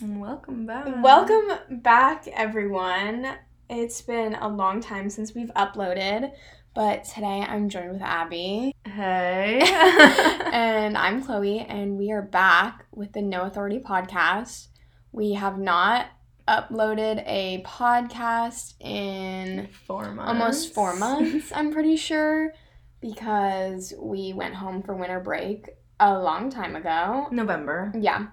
[0.00, 1.02] Welcome back.
[1.02, 3.26] Welcome back, everyone.
[3.68, 6.30] It's been a long time since we've uploaded,
[6.72, 8.72] but today I'm joined with Abby.
[8.84, 9.60] Hey.
[10.52, 14.68] and I'm Chloe, and we are back with the No Authority podcast.
[15.10, 16.06] We have not
[16.46, 20.28] uploaded a podcast in four months.
[20.28, 22.52] almost four months, I'm pretty sure,
[23.00, 27.26] because we went home for winter break a long time ago.
[27.32, 28.28] November Yeah,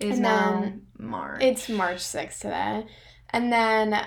[0.00, 1.42] is And now then March.
[1.42, 2.86] it's March 6th today.
[3.30, 4.06] And then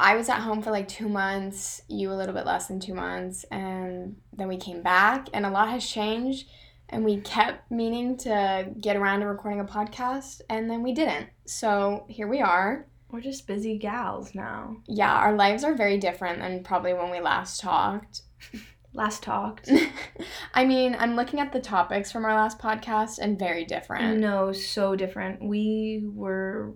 [0.00, 2.94] I was at home for like two months, you a little bit less than two
[2.94, 6.48] months, and then we came back, and a lot has changed.
[6.88, 11.28] And we kept meaning to get around to recording a podcast, and then we didn't.
[11.46, 12.86] So here we are.
[13.10, 14.78] We're just busy gals now.
[14.88, 18.22] Yeah, our lives are very different than probably when we last talked.
[18.92, 19.70] Last talked.
[20.54, 24.18] I mean, I'm looking at the topics from our last podcast and very different.
[24.18, 25.42] no, so different.
[25.42, 26.74] We were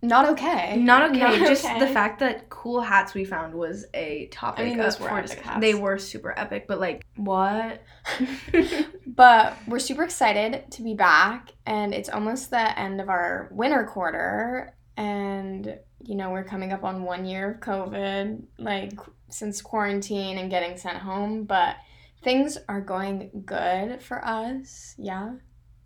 [0.00, 0.76] Not okay.
[0.76, 1.20] not okay.
[1.20, 1.78] Not just okay.
[1.78, 4.60] the fact that cool hats we found was a topic.
[4.60, 5.44] I mean, those were epic discussion.
[5.50, 5.60] hats.
[5.60, 7.82] They were super epic, but like what?
[9.06, 13.84] But we're super excited to be back, and it's almost the end of our winter
[13.84, 14.74] quarter.
[14.96, 18.98] And, you know, we're coming up on one year of COVID, like
[19.34, 21.44] since quarantine and getting sent home.
[21.44, 21.76] But
[22.22, 24.94] things are going good for us.
[24.98, 25.34] Yeah.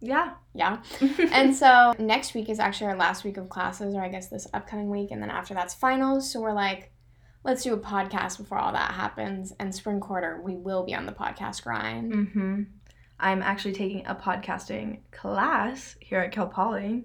[0.01, 0.35] yeah.
[0.55, 0.79] Yeah.
[1.33, 4.47] And so next week is actually our last week of classes, or I guess this
[4.55, 5.11] upcoming week.
[5.11, 6.31] And then after that's finals.
[6.31, 6.93] So we're like,
[7.45, 9.53] let's do a podcast before all that happens.
[9.59, 12.13] And spring quarter, we will be on the podcast grind.
[12.13, 12.63] Mm-hmm.
[13.21, 17.05] I'm actually taking a podcasting class here at Cal Poly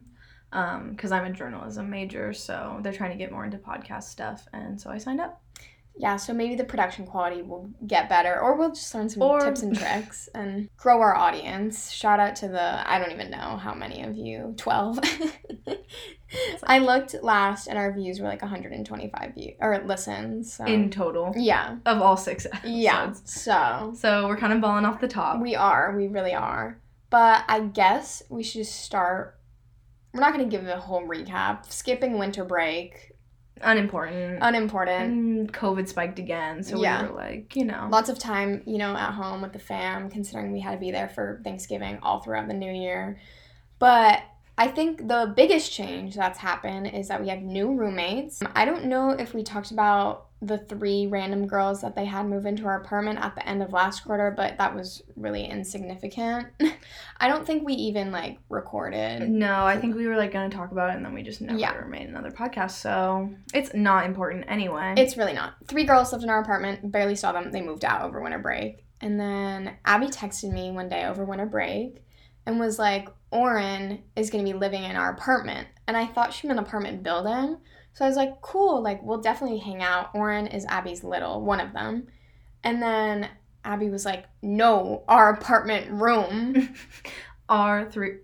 [0.51, 4.79] because I'm a journalism major, so they're trying to get more into podcast stuff, and
[4.79, 5.41] so I signed up.
[5.95, 9.39] Yeah, so maybe the production quality will get better, or we'll just learn some Or-
[9.41, 11.91] tips and tricks and grow our audience.
[11.91, 14.99] Shout out to the, I don't even know how many of you, 12.
[16.65, 20.53] I looked last and our views were like 125 views, or listens.
[20.53, 20.65] So.
[20.65, 22.65] In total, yeah, of all six episodes.
[22.73, 23.13] yeah.
[23.25, 25.39] So So we're kind of balling off the top.
[25.41, 26.79] we are, we really are.
[27.11, 29.37] But I guess we should just start.
[30.11, 31.71] We're not going to give a whole recap.
[31.71, 33.11] Skipping winter break,
[33.61, 34.39] Unimportant.
[34.41, 35.11] unimportant.
[35.11, 37.03] and COVID spiked again, so Yeah.
[37.03, 40.09] we were like, you know, lots of time, you know, at home with the fam,
[40.09, 43.19] considering we had to be there for Thanksgiving all throughout the new year.
[43.79, 44.21] But
[44.57, 48.41] I think the biggest change that's happened is that we have new roommates.
[48.55, 52.45] I don't know if we talked about the three random girls that they had move
[52.45, 56.47] into our apartment at the end of last quarter, but that was really insignificant.
[57.19, 59.29] I don't think we even like recorded.
[59.29, 61.57] no, I think we were like gonna talk about it, and then we just never
[61.57, 61.81] Yeah.
[61.87, 62.71] made another podcast.
[62.71, 64.95] So it's not important anyway.
[64.97, 65.53] It's really not.
[65.67, 67.51] Three girls lived in our apartment, barely saw them.
[67.51, 68.85] They moved out over winter break.
[69.01, 72.03] And then Abby texted me one day over winter break
[72.45, 75.67] and was like, Oren is to be living in our apartment.
[75.87, 77.57] And I thought she meant apartment building.
[77.93, 80.09] So I was like, cool, like, we'll definitely hang out.
[80.15, 82.07] Oren is Abby's little, one of them.
[82.63, 83.29] And then
[83.63, 86.73] Abby was like, no, our apartment room.
[87.49, 88.17] our three.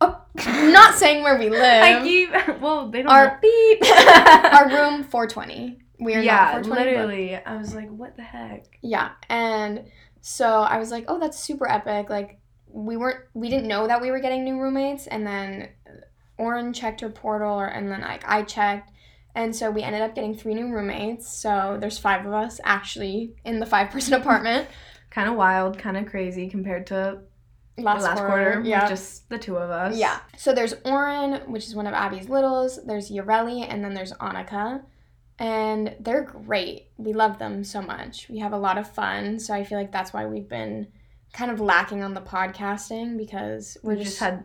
[0.00, 1.82] Oh, not saying where we live.
[1.82, 2.30] I keep.
[2.60, 3.12] Well, they don't.
[3.12, 3.82] Our beep.
[3.86, 5.78] our room 420.
[6.00, 6.68] We are not yeah, 420.
[6.68, 7.36] but- literally.
[7.36, 8.64] I was like, what the heck?
[8.82, 9.12] Yeah.
[9.28, 9.84] And
[10.20, 12.10] so I was like, oh, that's super epic.
[12.10, 15.06] Like, we weren't, we didn't know that we were getting new roommates.
[15.06, 15.68] And then
[16.38, 18.90] Oren checked her portal, or, and then like I checked.
[19.34, 21.28] And so we ended up getting three new roommates.
[21.32, 24.68] So there's five of us actually in the five person apartment.
[25.10, 27.20] Kind of wild, kind of crazy compared to
[27.76, 28.52] Last, last, quarter.
[28.52, 28.60] quarter.
[28.68, 28.88] Yeah.
[28.88, 29.96] just the two of us.
[29.96, 30.20] Yeah.
[30.36, 32.78] So there's Oren, which is one of Abby's littles.
[32.84, 34.82] There's Yoreli, and then there's Annika.
[35.40, 36.90] And they're great.
[36.96, 38.28] We love them so much.
[38.28, 39.40] We have a lot of fun.
[39.40, 40.86] So I feel like that's why we've been
[41.32, 44.44] kind of lacking on the podcasting because we're we just, just had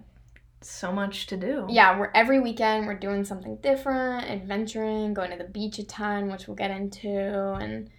[0.62, 1.66] so much to do.
[1.70, 6.30] yeah, we're every weekend we're doing something different, adventuring, going to the beach a ton,
[6.32, 7.90] which we'll get into, and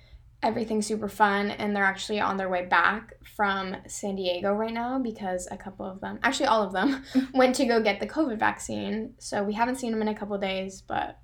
[0.42, 1.50] everything's super fun.
[1.50, 5.86] And they're actually on their way back from San Diego right now because a couple
[5.86, 7.02] of them, actually all of them,
[7.34, 9.14] went to go get the COVID vaccine.
[9.18, 11.18] So we haven't seen them in a couple days, but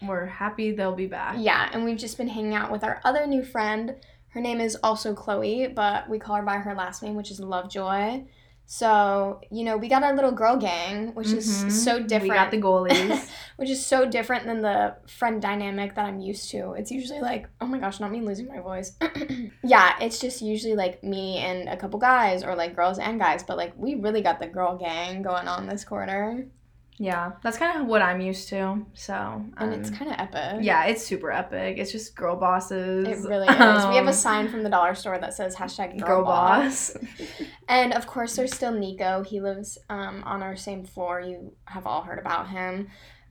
[0.00, 1.36] We're happy they'll be back.
[1.38, 3.94] yeah, and we've just been hanging out with our other new friend.
[4.28, 7.38] Her name is also Chloe, but we call her by her last name, which is
[7.38, 8.24] Lovejoy.
[8.72, 11.36] So, you know, we got our little girl gang, which Mhm.
[11.36, 12.22] is so different.
[12.22, 13.28] We got the goalies.
[13.56, 16.72] which is so different than the friend dynamic that I'm used to.
[16.72, 18.96] It's usually like, oh my gosh, not me losing my voice.
[19.62, 23.42] yeah, it's just usually like me and a couple guys or like girls and guys,
[23.42, 26.46] but like we really got the girl gang going on this quarter.
[26.98, 28.84] Yeah, that's kind of what I'm used to.
[28.94, 30.58] So, And it's um, kind of epic.
[30.62, 31.78] yeah, it's super epic.
[31.78, 33.08] It's just girl bosses.
[33.08, 33.56] It really is.
[33.58, 36.92] we have Um, a sign from the dollar store that says hashtag girl, Girl boss.
[36.92, 37.04] boss.
[37.68, 39.22] And of course, there's still Nico.
[39.22, 41.20] He lives um, on our same floor.
[41.20, 42.88] You have all heard about him.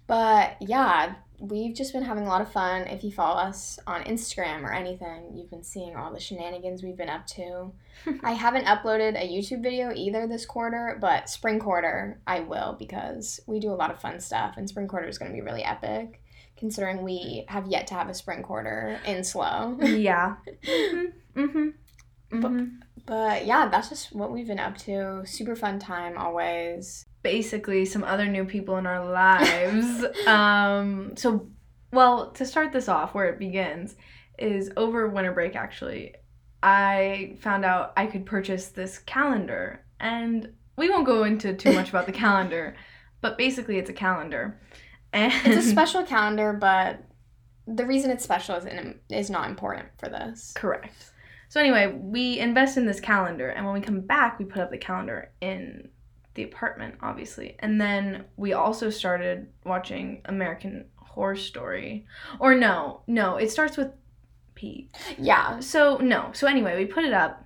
[0.07, 2.81] But yeah, we've just been having a lot of fun.
[2.87, 6.97] If you follow us on Instagram or anything, you've been seeing all the shenanigans we've
[6.97, 7.71] been up to.
[8.23, 13.39] I haven't uploaded a YouTube video either this quarter, but spring quarter I will because
[13.47, 15.63] we do a lot of fun stuff, and spring quarter is going to be really
[15.63, 16.21] epic.
[16.57, 19.77] Considering we have yet to have a spring quarter in SLO.
[19.81, 20.35] yeah.
[20.63, 21.39] Mm-hmm.
[21.39, 22.39] Mm-hmm.
[22.39, 22.63] But- hmm
[23.07, 25.23] But yeah, that's just what we've been up to.
[25.25, 27.05] Super fun time always.
[27.23, 30.05] Basically, some other new people in our lives.
[30.27, 31.47] um, so,
[31.91, 33.95] well, to start this off, where it begins
[34.37, 35.55] is over winter break.
[35.55, 36.15] Actually,
[36.63, 41.89] I found out I could purchase this calendar, and we won't go into too much
[41.89, 42.75] about the calendar,
[43.21, 44.59] but basically, it's a calendar.
[45.13, 47.03] And It's a special calendar, but
[47.67, 50.53] the reason it's special is, in, is not important for this.
[50.55, 51.11] Correct.
[51.49, 54.71] So anyway, we invest in this calendar, and when we come back, we put up
[54.71, 55.89] the calendar in
[56.35, 62.05] the apartment, obviously, and then we also started watching American Horror Story.
[62.39, 63.89] Or no, no, it starts with
[64.55, 64.95] Pete.
[65.17, 65.59] Yeah.
[65.59, 67.45] So no, so anyway, we put it up,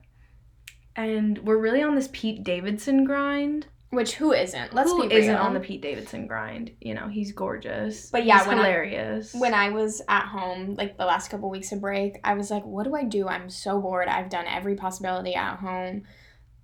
[0.96, 3.68] and we're really on this Pete Davidson grind.
[3.92, 4.74] Which who isn't?
[4.74, 5.18] Let's Who be real.
[5.24, 6.72] isn't on the Pete Davidson grind?
[6.82, 8.10] You know, he's gorgeous.
[8.10, 9.34] But yeah, he's when I- hilarious.
[9.34, 12.64] when I was at home, like the last couple weeks of break, I was like,
[12.66, 13.28] what do I do?
[13.28, 14.08] I'm so bored.
[14.10, 16.04] I've done every possibility at home.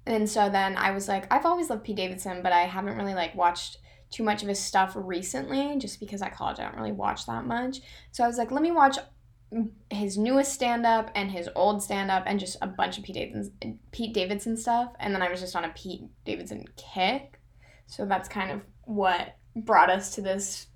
[0.06, 3.14] And so then I was like, I've always loved Pete Davidson, but I haven't really
[3.14, 3.78] like watched
[4.10, 7.46] too much of his stuff recently just because at college I don't really watch that
[7.46, 7.80] much.
[8.12, 8.98] So I was like, let me watch
[9.90, 13.16] his newest stand up and his old stand up and just a bunch of Pete
[13.16, 17.40] Davidson Pete Davidson stuff and then I was just on a Pete Davidson kick.
[17.88, 20.68] So that's kind of what brought us to this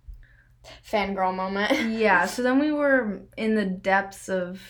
[0.89, 1.91] fangirl moment.
[1.91, 4.61] yeah, so then we were in the depths of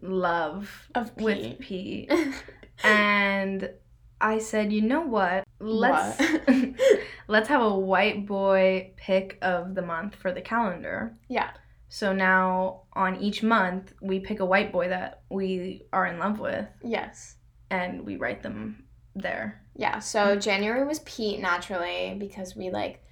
[0.00, 2.10] love of with Pete.
[2.84, 3.70] And
[4.20, 5.44] I said, you know what?
[5.58, 6.74] Let's What?
[7.28, 11.16] let's have a white boy pick of the month for the calendar.
[11.28, 11.50] Yeah.
[11.88, 16.38] So now on each month we pick a white boy that we are in love
[16.38, 17.36] with yes.
[17.70, 18.84] and we write them
[19.14, 19.62] there.
[19.76, 19.98] Yeah.
[19.98, 23.02] So January was Pete naturally because we like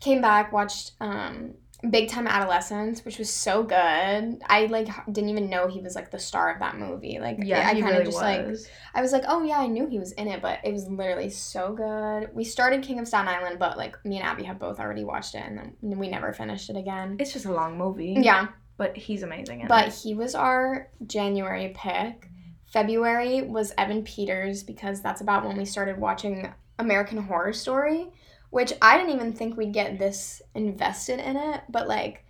[0.00, 1.54] came back, watched um
[1.88, 4.42] Big Time Adolescence, which was so good.
[4.48, 7.18] I like didn't even know he was like the star of that movie.
[7.20, 8.22] Like Yeah, I he kind really of just was.
[8.22, 10.86] like I was like, oh yeah, I knew he was in it, but it was
[10.88, 12.28] literally so good.
[12.34, 15.34] We started King of Staten Island, but like me and Abby have both already watched
[15.34, 17.16] it, and then we never finished it again.
[17.18, 18.16] it's just a long movie.
[18.20, 19.94] Yeah, But he's amazing in but it.
[19.94, 22.28] he was our January pick.
[22.66, 28.06] February was Evan Peters because that's about when we started watching American Horror Story,
[28.50, 32.24] which I didn't even think we'd get this invested in it, but like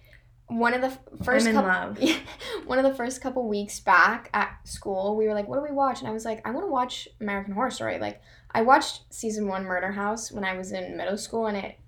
[0.47, 0.89] one of the
[1.25, 2.21] 1st I'm in couple love.
[2.67, 5.75] one of the first couple weeks back at school, we were like, "What do we
[5.75, 8.21] watch?" And I was like, "I want to watch American Horror Story." Like,
[8.51, 11.79] I watched season one Murder House when I was in middle school, and it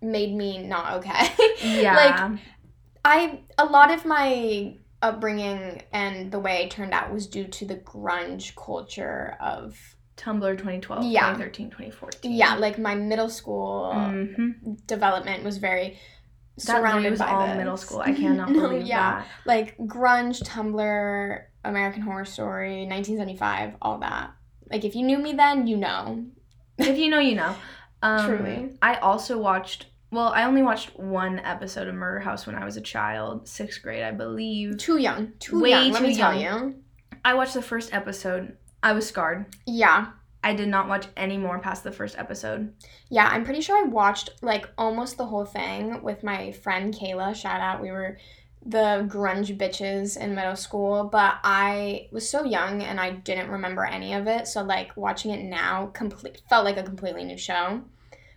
[0.00, 1.28] made me not okay.
[1.62, 1.96] Yeah.
[1.96, 2.40] like
[3.04, 7.64] I a lot of my upbringing and the way it turned out was due to
[7.64, 11.20] the grunge culture of Tumblr 2012, Yeah.
[11.32, 12.32] 2013, 2014.
[12.32, 14.50] yeah, like my middle school hmm
[14.86, 15.98] development was very
[16.56, 17.56] That surrounded was by all this.
[17.56, 18.00] middle school.
[18.00, 19.20] I cannot No, believe yeah.
[19.20, 19.26] that.
[19.46, 24.30] like grunge, Tumblr, American Horror Story, 1975, all that.
[24.70, 26.24] Like if you knew me then, you know.
[26.78, 27.54] If you know, you know.
[28.00, 28.70] Um, Truly.
[28.80, 29.86] I also watched.
[30.12, 33.82] Well, I only watched one episode of Murder House when I was a child, sixth
[33.82, 34.78] grade, I believe.
[34.78, 35.32] Too young.
[35.40, 36.68] Too Way young, let too me tell young.
[36.68, 36.74] you.
[37.24, 38.56] I watched the first episode.
[38.82, 39.46] I was scarred.
[39.66, 40.08] Yeah.
[40.42, 42.72] I did not watch any more past the first episode.
[43.10, 47.34] Yeah, I'm pretty sure I watched like almost the whole thing with my friend Kayla.
[47.34, 47.82] Shout out.
[47.82, 48.18] We were
[48.64, 53.84] the grunge bitches in middle school, but I was so young and I didn't remember
[53.84, 54.46] any of it.
[54.46, 57.82] So like watching it now complete felt like a completely new show.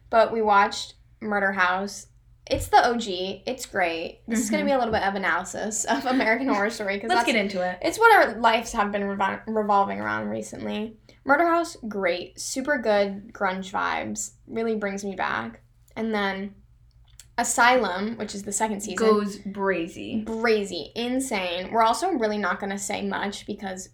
[0.09, 2.07] But we watched Murder House.
[2.51, 3.43] It's the OG.
[3.47, 4.19] It's great.
[4.27, 4.79] This is going to be a mm-hmm.
[4.81, 7.79] little bit of analysis of American Horror Story because Let's that's get into it.
[7.81, 10.97] it's what our lives have been revol- revolving around recently.
[11.23, 12.37] Murder House, great.
[12.39, 14.31] Super good grunge vibes.
[14.47, 15.61] Really brings me back.
[15.95, 16.55] And then
[17.37, 18.97] Asylum, which is the second season.
[18.97, 20.25] Goes brazy.
[20.25, 21.71] Brazy, insane.
[21.71, 23.89] We're also really not going to say much because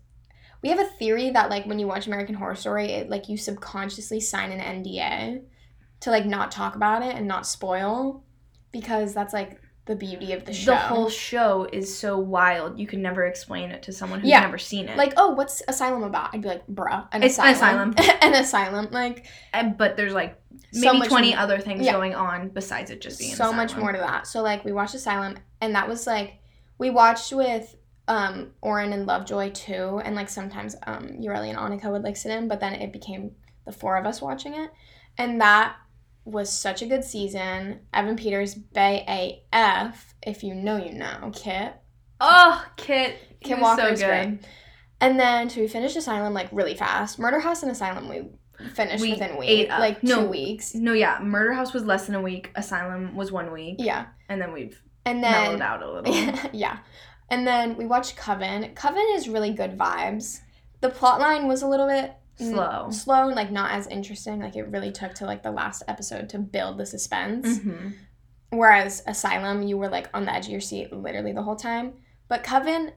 [0.63, 3.37] we have a theory that like when you watch American Horror Story, it like you
[3.37, 5.43] subconsciously sign an NDA
[5.99, 8.23] to like not talk about it and not spoil
[8.71, 10.71] because that's like the beauty of the show.
[10.71, 12.77] The whole show is so wild.
[12.77, 14.41] You can never explain it to someone who's Yeah.
[14.41, 14.97] never seen it.
[14.97, 16.33] like, oh, what's Asylum about?
[16.33, 17.93] I'd be like, bruh, an It's an asylum.
[18.21, 18.89] an asylum.
[18.91, 20.37] Like, And- but there's like
[20.73, 21.93] so maybe much 20 more- other things Yeah.
[21.93, 24.27] going on besides it just being so much more to that.
[24.27, 26.39] So like we watched Asylum and that was like
[26.77, 27.73] we watched with
[28.09, 32.31] um Oren and Lovejoy too and like sometimes um Ureli and Annika would like sit
[32.31, 33.31] in but then it became
[33.65, 34.69] the four of us watching it
[35.17, 35.75] and that
[36.27, 37.79] was such a good season.
[37.93, 41.73] Evan Peters Bay AF if you know you know Kit
[42.19, 43.15] Oh, Kit.
[43.39, 44.27] he Kit was Walker so good.
[44.39, 44.39] great.
[44.99, 47.19] And then so we finished Asylum like really fast.
[47.19, 48.29] Murder House and Asylum we
[48.73, 49.79] finished We within week ate up.
[49.79, 50.21] like No.
[50.23, 50.73] two weeks.
[50.73, 51.19] No, yeah.
[51.21, 52.51] Murder House was less than a week.
[52.55, 53.75] Asylum was one week.
[53.79, 54.07] Yeah.
[54.29, 56.49] And then we've And then mellowed out a little.
[56.53, 56.79] yeah.
[57.29, 58.73] And then we watched Coven.
[58.73, 60.39] Coven is really good vibes.
[60.81, 62.89] The plot line was a little bit mm, Slow.
[62.91, 64.39] slow, like not as interesting.
[64.39, 67.59] Like it really took to like the last episode to build the suspense.
[67.59, 67.89] hmm
[68.49, 71.93] Whereas Asylum, you were like on the edge of your seat literally the whole time.
[72.29, 72.93] But Coven,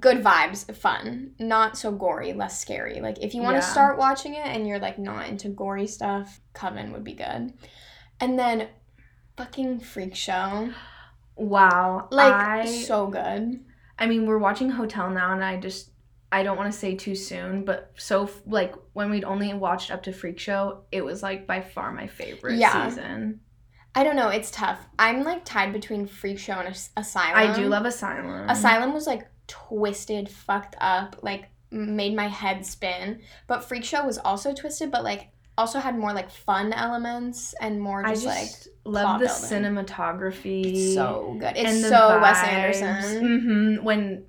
[0.00, 3.00] good vibes, fun, not so gory, less scary.
[3.00, 3.70] Like if you want to Yeah.
[3.72, 7.54] start watching it and you're like not into gory stuff, Coven would be good.
[8.20, 8.68] And then
[9.36, 10.70] fucking Freak Show,
[11.36, 12.08] Wow.
[12.10, 13.64] like I, so good.
[13.98, 15.90] I mean, we're watching Hotel now, and I just
[16.36, 20.02] I don't want to say too soon, but so like when we'd only watched up
[20.02, 22.88] to Freak Show, it was like by far my favorite Yeah.
[22.88, 23.40] season.
[23.94, 24.28] I don't know.
[24.28, 24.78] It's tough.
[24.98, 27.36] I'm like tied between Freak Show and As- Asylum.
[27.38, 28.50] I do love Asylum.
[28.50, 33.20] Asylum was like twisted, fucked up, like made my head spin.
[33.46, 35.28] But Freak Show was also twisted, but like
[35.58, 39.86] also had more like fun elements and more I just, just like love the building.
[39.86, 40.66] cinematography.
[40.66, 41.54] it's so good.
[41.56, 42.82] It's so Wes vibes.
[42.82, 43.22] Anderson.
[43.78, 44.26] Mhm, When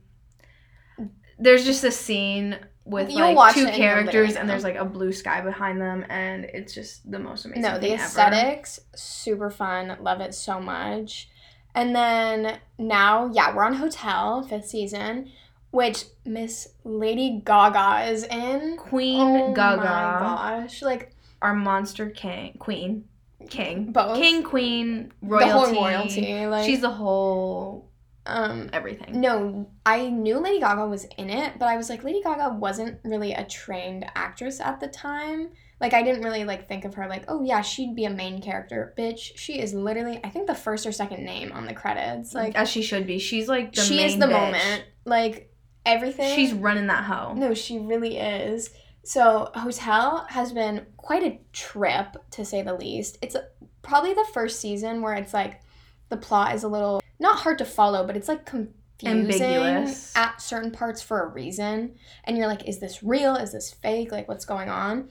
[1.40, 4.76] there's just a scene with You'll like two it and you'll characters, and there's like
[4.76, 7.64] a blue sky behind them, and it's just the most amazing.
[7.64, 8.04] No, the thing ever.
[8.04, 9.98] aesthetics super fun.
[10.02, 11.30] Love it so much.
[11.76, 15.32] And then now, yeah, we're on Hotel fifth season,
[15.72, 18.78] which Miss Lady Gaga is in.
[18.78, 23.06] Queen oh Gaga, my gosh, like our monster king, queen,
[23.50, 25.46] king, both king, queen, royalty.
[25.46, 26.48] the whole royalty.
[26.48, 27.90] Like She's the whole
[28.28, 29.20] um everything.
[29.20, 33.00] no, I knew Lady Gaga was in it, but I was like, Lady Gaga wasn't
[33.04, 35.50] really a trained actress at the time.
[35.80, 38.42] Like I didn't really like think of her like, oh yeah, she'd be a main
[38.42, 38.94] character.
[38.98, 42.34] Bitch, she is literally I think the first or second name on the credits.
[42.34, 43.20] Like as she should be.
[43.20, 44.32] She's like the she main is the bitch.
[44.32, 44.86] moment.
[45.06, 45.54] Like
[45.86, 46.36] everything.
[46.36, 47.34] She's running that hoe.
[47.34, 48.70] no, she really is.
[49.04, 53.18] So Hotel has been quite a trip to say the least.
[53.22, 53.38] It's
[53.82, 55.62] probably the first season where it's like
[56.10, 60.16] the plot is a little not hard to follow, but it's like confusing Ambiguous.
[60.16, 63.36] at certain parts for a reason, and you're like, is this real?
[63.36, 64.12] Is this fake?
[64.12, 65.10] Like, what's going on?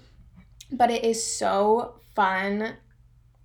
[0.73, 2.77] But it is so fun.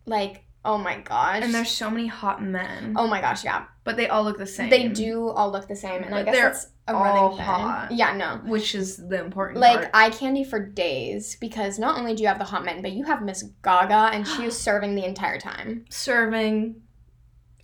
[0.06, 1.44] Like, oh my gosh.
[1.44, 3.66] And there's so many hot men, oh my gosh, yeah.
[3.84, 4.70] but they all look the same.
[4.70, 7.46] They do all look the same, and I guess they're that's a all running thing.
[7.46, 7.92] hot.
[7.92, 8.42] Yeah, no.
[8.50, 9.92] which is the important Like part.
[9.94, 13.04] eye candy for days because not only do you have the hot men, but you
[13.06, 15.86] have Miss Gaga and she is serving the entire time.
[15.90, 16.82] Serving,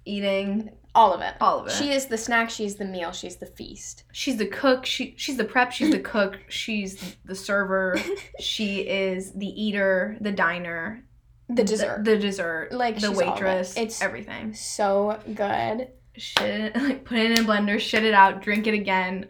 [0.06, 1.36] eating, All of it.
[1.40, 1.72] all of it.
[1.74, 4.04] She is the snack, she's the meal, she's the feast.
[4.12, 4.86] she's the cook.
[4.86, 5.72] She she's the prep.
[5.72, 6.40] She's the cook.
[6.50, 8.00] She's the server.
[8.40, 11.04] she is the eater, the diner,
[11.50, 12.04] The dessert.
[12.04, 13.18] the, dessert, Like, the of it.
[13.28, 13.78] waitress.
[13.78, 14.54] It's- everything.
[14.56, 15.90] so good.
[16.18, 19.28] Shit, it, like put it in a blender, shit it out, drink it again.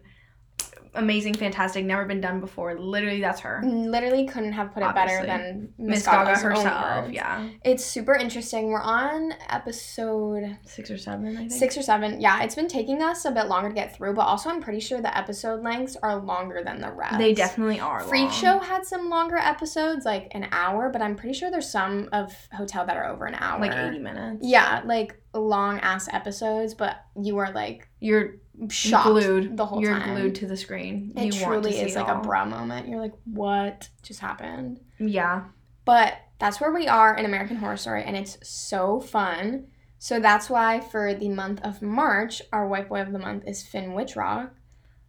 [0.97, 2.77] Amazing, fantastic, never been done before.
[2.79, 3.61] Literally, that's her.
[3.63, 7.11] Mm, literally couldn't have put it better than Miss Gaga herself.
[7.11, 8.67] Yeah, It's super interesting.
[8.67, 11.35] We're on episode six or seven.
[11.35, 11.51] I think.
[11.51, 12.19] six or seven.
[12.19, 14.79] Yeah, it's been taking us a bit longer to get through, but also I'm pretty
[14.79, 17.17] sure the episode lengths are longer than the rest.
[17.17, 18.01] They definitely are.
[18.01, 18.31] Freak long.
[18.31, 22.33] Show had some longer episodes, like an hour, but I'm pretty sure there's some of
[22.51, 23.59] Hotel that are over an hour.
[23.59, 24.39] like eighty minutes.
[24.41, 28.35] Yeah, like long ass episodes, but you are like You're
[28.69, 30.15] shocked glued the whole You're time.
[30.15, 31.13] glued to the screen.
[31.15, 32.21] It you truly is it like all.
[32.21, 32.87] a bra moment.
[32.87, 34.79] You're like, what just happened?
[34.99, 35.45] Yeah.
[35.85, 39.67] But that's where we are in American Horror Story, and it's so fun.
[39.99, 43.63] So that's why for the month of March, our white boy of the month is
[43.63, 44.51] Finn Wittrock.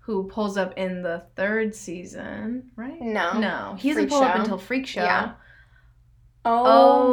[0.01, 2.99] Who pulls up in the third season, right?
[2.99, 3.39] No.
[3.39, 5.03] No, he doesn't pull up until Freak Show.
[5.03, 5.33] Yeah.
[6.45, 6.65] Oh,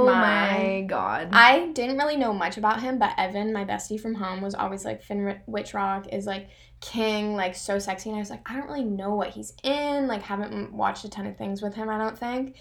[0.02, 1.30] Oh, my god.
[1.34, 4.86] I didn't really know much about him, but Evan, my bestie from home, was always
[4.86, 6.50] like Finn Ri- Wittrock is like
[6.82, 10.08] king, like so sexy, and I was like, I don't really know what he's in.
[10.08, 11.90] Like, haven't watched a ton of things with him.
[11.90, 12.56] I don't think.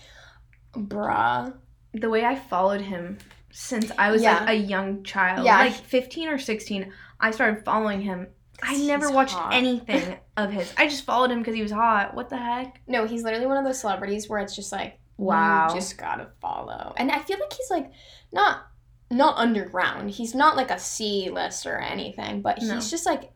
[0.74, 1.54] Bruh.
[1.92, 3.18] the way I followed him
[3.52, 4.40] since I was Yeah.
[4.40, 5.58] like a young child, Yeah.
[5.58, 8.26] like 15 or 16, I started following him.
[8.60, 9.54] I never watched hot.
[9.54, 10.72] anything of his.
[10.76, 12.14] I just followed him because he was hot.
[12.14, 12.80] What the heck?
[12.88, 15.68] No, he's literally one of those celebrities where it's just like, Wow.
[15.68, 16.92] you just gotta follow.
[16.96, 17.90] And I feel like he's like
[18.32, 18.66] not
[19.10, 20.10] not underground.
[20.10, 22.74] He's not like a C list or anything, but No.
[22.74, 23.30] he's just like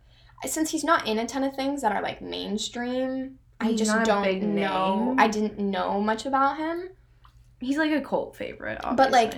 [0.47, 3.39] since he's not in a ton of things that are like mainstream.
[3.61, 5.05] I just don't know.
[5.07, 5.19] name.
[5.19, 6.91] I didn't know much about him.
[7.61, 8.97] He's like a cult favorite, obviously.
[8.97, 9.35] But, like,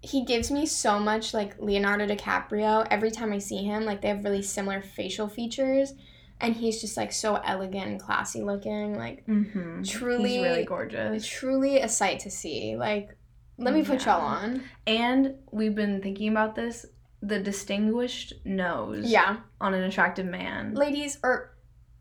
[0.00, 2.86] He gives me so much like Leonardo DiCaprio.
[2.90, 5.94] Every time I see him, like they have really similar facial features,
[6.40, 8.96] and he's just like so elegant and classy looking.
[8.96, 9.82] Like mm-hmm.
[9.82, 11.26] truly- he's really gorgeous.
[11.26, 12.76] truly a sight to see.
[12.76, 13.16] Like
[13.56, 14.62] let me put y'all on.
[14.86, 16.86] And we've been thinking about this.
[17.22, 20.74] The distinguished nose Yeah, on an attractive man.
[20.74, 21.54] ladies or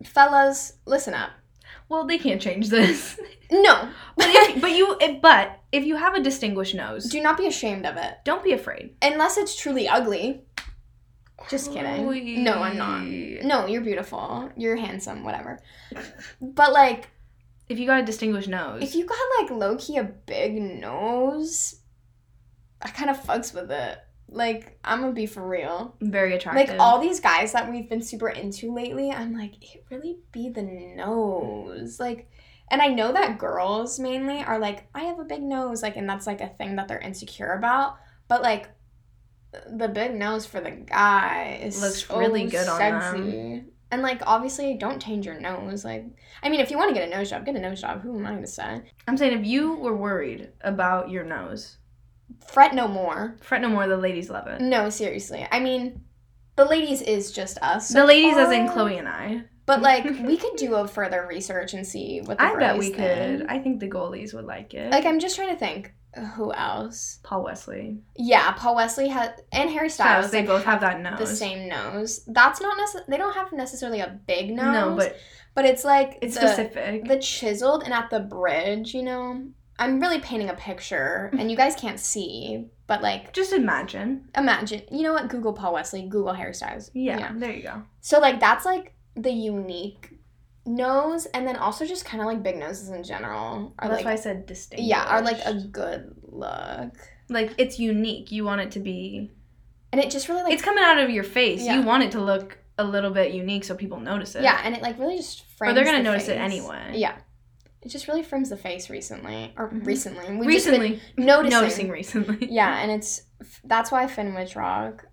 [0.03, 1.29] fellas, listen up.
[1.87, 3.19] Well, they can't change this.
[3.51, 7.37] No, but if, but you if, but if you have a distinguished nose, do not
[7.37, 8.15] be ashamed of it.
[8.23, 8.95] don't be afraid.
[8.99, 10.41] Unless it's truly ugly.
[11.50, 12.43] Just kidding.
[12.43, 13.03] No, I'm not.
[13.45, 14.50] No, you're beautiful.
[14.55, 15.59] You're handsome, whatever.
[16.41, 17.09] But like,
[17.69, 21.81] If you got a distinguished nose, if you got like low key a big nose,
[22.81, 24.00] I kind of fucks with it.
[24.29, 25.95] Like, I'm gonna be for real.
[26.01, 26.69] very attractive.
[26.69, 30.50] Like all these guys that we've been super into lately, I'm like, it really be
[30.50, 32.00] the nose.
[32.00, 32.29] Like,
[32.71, 36.09] and I know that girls mainly are like, I have a big nose, like, and
[36.09, 37.97] that's like a thing that they're insecure about.
[38.27, 38.69] But like,
[39.69, 43.65] the big nose for the guy is Looks so really good on them.
[43.91, 45.86] And like, obviously, don't change your nose.
[45.86, 46.05] Like,
[46.41, 48.01] I mean, if you want to get a nose job, get a nose job.
[48.01, 48.81] Who am I gonna say?
[49.07, 51.77] I'm saying if you were worried about your nose,
[52.48, 53.38] Fret no more.
[53.41, 53.88] fret no more.
[53.88, 54.62] The ladies love it.
[54.62, 55.48] No, seriously.
[55.51, 56.01] I mean,
[56.55, 57.88] the ladies is just us.
[57.88, 58.67] the so ladies, as in.
[58.67, 58.74] Oh.
[58.74, 59.43] Chloe and I.
[59.65, 62.91] But like we could do a further research and see what the I bet we
[62.91, 63.45] could.
[63.48, 64.91] I think the goalies would like it.
[64.91, 65.93] Like I'm just trying to think
[66.36, 67.20] who else.
[67.24, 67.98] Paul Wesley.
[68.15, 70.27] Yeah, Paul Wesley has and Harry Styles.
[70.27, 71.20] Styles, they both have that nose.
[71.20, 72.22] the same nose.
[72.27, 73.08] That's not necessarily.
[73.10, 74.74] They don't have necessarily a big nose.
[74.74, 75.17] No, but
[75.55, 77.08] but it's like it's the, specific.
[77.08, 79.48] The chiseled and at the bridge, you know.
[79.79, 84.29] I'm really painting a picture, and you guys can't see, but like Just imagine.
[84.38, 84.84] imagine.
[84.91, 85.29] You know what?
[85.29, 86.03] Google Paul Wesley.
[86.03, 86.91] Google Harry Styles.
[86.93, 87.82] Yeah, there you go.
[88.01, 90.12] So like that's like the unique
[90.65, 94.05] nose, and then also just kind of like big noses in general are That's like
[94.05, 94.84] why I said distinct.
[94.84, 96.91] yeah are like a good look,
[97.29, 98.32] like it's unique.
[98.32, 99.32] You want it to be.
[99.91, 101.62] and it just really like it's coming out of your face.
[101.63, 101.75] Yeah.
[101.79, 104.43] You want it to look a little bit unique so people notice it.
[104.43, 105.72] yeah, and it like really just frames.
[105.72, 106.39] Or they're gonna the notice it face.
[106.39, 106.93] anyway.
[106.96, 107.15] Yeah.
[107.82, 109.86] It just really frames the face recently, or Mhm.
[109.86, 110.24] recently.
[110.38, 111.60] We've just been Recently, noticing.
[111.60, 112.48] noticing recently.
[112.50, 113.24] Yeah, and it's
[113.65, 115.05] that's why Finn Wittrock,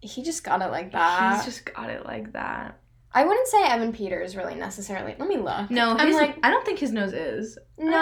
[0.00, 1.36] he just got it like that.
[1.36, 2.78] He's just got it like that.
[3.16, 5.14] I wouldn't say Evan Peters really necessarily.
[5.18, 5.70] Let me look.
[5.70, 7.56] No, I'm like I don't think his nose is.
[7.78, 7.96] no.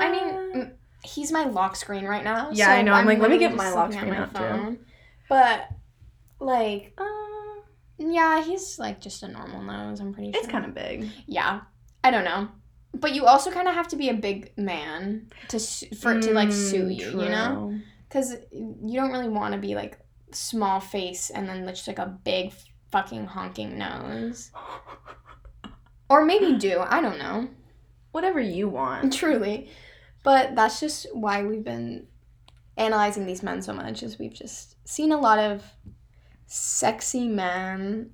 [0.00, 0.72] I mean, Uh, mm,
[1.04, 2.48] he's my lock screen right now.
[2.52, 2.92] Yeah, I know.
[2.92, 4.34] I'm like, let me get my lock screen at out,
[4.70, 4.78] too.
[5.28, 5.68] But
[6.40, 7.60] like, Uh,
[7.98, 10.00] yeah, he's like just a normal nose.
[10.00, 10.40] I'm pretty sure.
[10.40, 11.08] it's kind of big.
[11.26, 11.60] yeah.
[12.02, 12.48] I don't know.
[12.92, 16.22] But you also kind of have to be a big man to su- for it
[16.22, 17.74] to like Mm, you, you know?
[18.08, 19.98] Because you don't really want to be like
[20.32, 22.52] small face and then just like a big
[22.94, 24.52] fucking honking nose.
[26.08, 26.78] Or maybe do.
[26.78, 27.48] I don't know.
[28.12, 29.12] Whatever you want.
[29.20, 29.68] Truly.
[30.22, 32.06] But that's just why we've been
[32.76, 35.64] analyzing these men so much is we've just seen a lot of
[36.46, 38.10] sexy men.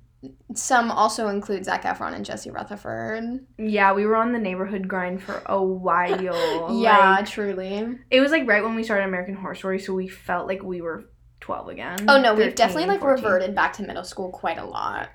[0.55, 3.45] Some also include Zac Efron and Jesse Rutherford.
[3.59, 6.69] Yeah, we were on the neighborhood grind for a while.
[6.81, 7.97] yeah, Like, truly.
[8.09, 10.81] it was like right when we started American Horror Story, so we felt like we
[10.81, 11.05] were
[11.41, 12.05] 12 again.
[12.07, 13.23] Oh no, we've definitely like 14.
[13.23, 15.09] reverted back to middle school quite a lot.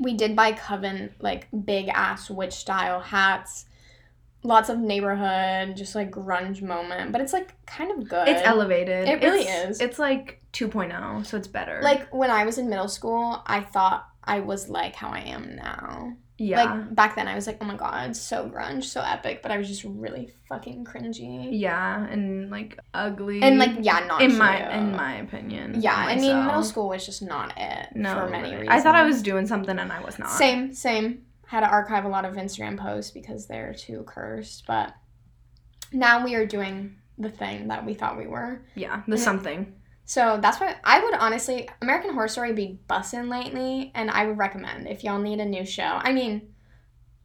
[0.00, 3.64] We did buy Coven like big ass witch style hats.
[4.44, 8.28] Lots of neighborhood, just like grunge moment, but it's like kind of good.
[8.28, 9.08] It's elevated.
[9.08, 9.80] It really It's- is.
[9.80, 11.80] It's like 2.0, so it's better.
[11.82, 15.56] Like when I was in middle school, I thought I was like how I am
[15.56, 16.12] now.
[16.38, 16.62] Yeah.
[16.62, 19.58] Like back then, I was like, oh my god, so grunge, so epic, but I
[19.58, 21.48] was just really fucking cringy.
[21.50, 23.42] yeah, and like ugly.
[23.42, 25.80] And like, yeah, not in my in my opinion.
[25.80, 28.68] yeah, I mean, middle school was just not it No, for many reasons.
[28.70, 30.30] I thought I was doing something and I was not.
[30.30, 31.22] Same, same.
[31.46, 34.94] Had to archive a lot of Instagram posts because they're too cursed, but
[35.92, 38.62] now we are doing the thing that we thought we were.
[38.74, 39.22] Yeah, the Yeah.
[39.22, 39.74] something.
[40.08, 44.38] So that's why I would honestly American Horror Story be bussin' lately, and I would
[44.38, 45.82] recommend if y'all need a new show.
[45.82, 46.54] I mean,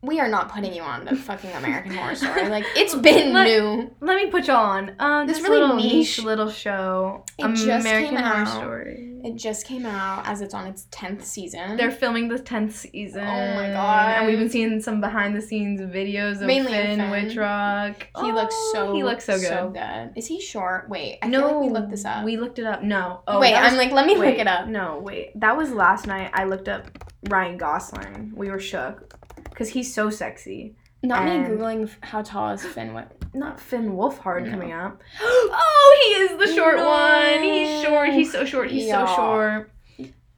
[0.04, 2.48] we are not putting you on the fucking American Horror Story.
[2.50, 3.90] Like it's been Let- new.
[4.02, 4.96] Let me put y'all on.
[5.00, 7.24] Uh, This this, really little niche- niche little show.
[7.40, 8.48] It just American came Horror out.
[8.48, 9.10] Story.
[9.24, 11.78] It just came out as it's on its tenth season.
[11.78, 13.22] They're filming the tenth season.
[13.22, 14.10] Oh my God.
[14.18, 17.10] And we've been seeing some behind the scenes videos of Mainly Finn, Finn.
[17.10, 18.08] Wittrock.
[18.20, 19.48] he looks Oh, so He looks so good.
[19.48, 20.12] So good.
[20.18, 20.90] Is he short?
[20.90, 22.26] Wait, I no, like we looked this up.
[22.26, 22.84] We looked it up.
[22.84, 23.22] No.
[23.26, 24.68] Oh, wait, that I'm like, let me wait, look it up.
[24.68, 25.40] No, wait.
[25.40, 26.30] That was last night.
[26.34, 26.86] I looked up
[27.30, 28.34] Ryan Gosling.
[28.36, 29.18] We were shook
[29.54, 30.76] because he's so sexy.
[31.06, 32.94] Not me googling how tall is Finn.
[32.94, 33.12] What?
[33.34, 34.52] Not Finn Wolfhard No.
[34.52, 35.02] coming up.
[35.22, 36.86] oh, he is the short No.
[36.86, 37.44] one.
[37.44, 38.10] He's short.
[38.10, 38.72] He's so short.
[38.72, 39.06] He's Yeah.
[39.06, 39.72] so short.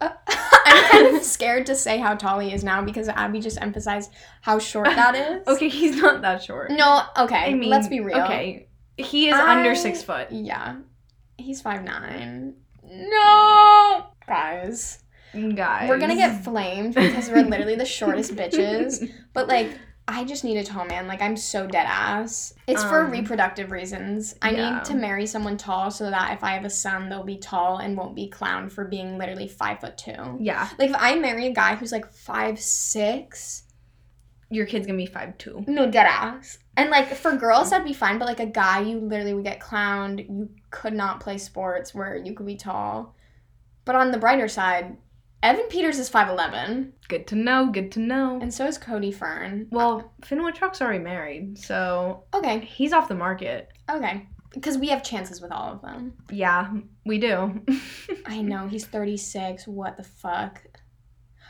[0.01, 0.10] Uh,
[0.65, 4.12] I'm kind of scared to say how tall he is now because Abby just emphasized
[4.41, 5.47] how short that is.
[5.47, 6.71] Okay, he's not that short.
[6.71, 7.36] No, okay.
[7.36, 8.17] I mean, let's be real.
[8.21, 10.32] Okay, he is I- under six foot.
[10.32, 10.78] Yeah.
[11.38, 12.56] He's five nine.
[12.84, 14.99] No, guys,
[15.56, 19.12] Guys, we're gonna get flamed because we're literally the shortest bitches.
[19.34, 19.71] But like,
[20.08, 21.08] I just need a tall man.
[21.08, 22.54] Like, I'm so dead ass.
[22.67, 24.36] It's for Um, reproductive reasons.
[24.41, 24.76] I yeah.
[24.76, 27.78] need to marry someone tall so that if I have a son, they'll be tall
[27.80, 30.38] and won't be clowned for being literally five foot two.
[30.39, 33.63] Yeah, Like, if I marry a guy who's like five six,
[34.50, 35.63] your kid's gonna be five two.
[35.67, 36.60] no dead ass.
[36.78, 39.60] And like for girls that'd be fine, but like a guy, you literally would get
[39.60, 40.19] clowned.
[40.30, 43.15] You could not play sports where you could be tall.
[43.86, 44.98] But on the brighter side,
[45.45, 47.67] Evan Peters is five eleven, Good to know.
[47.71, 48.39] Good to know.
[48.41, 49.67] and so is Cody Fern.
[49.69, 53.69] Well, Finn Wittrock's already married, so Okay, he's off the market.
[53.88, 56.13] okay, because we have chances with all of them.
[56.31, 56.71] Yeah,
[57.05, 57.62] we do.
[58.25, 59.67] I know he's thirty six.
[59.67, 60.63] What the fuck?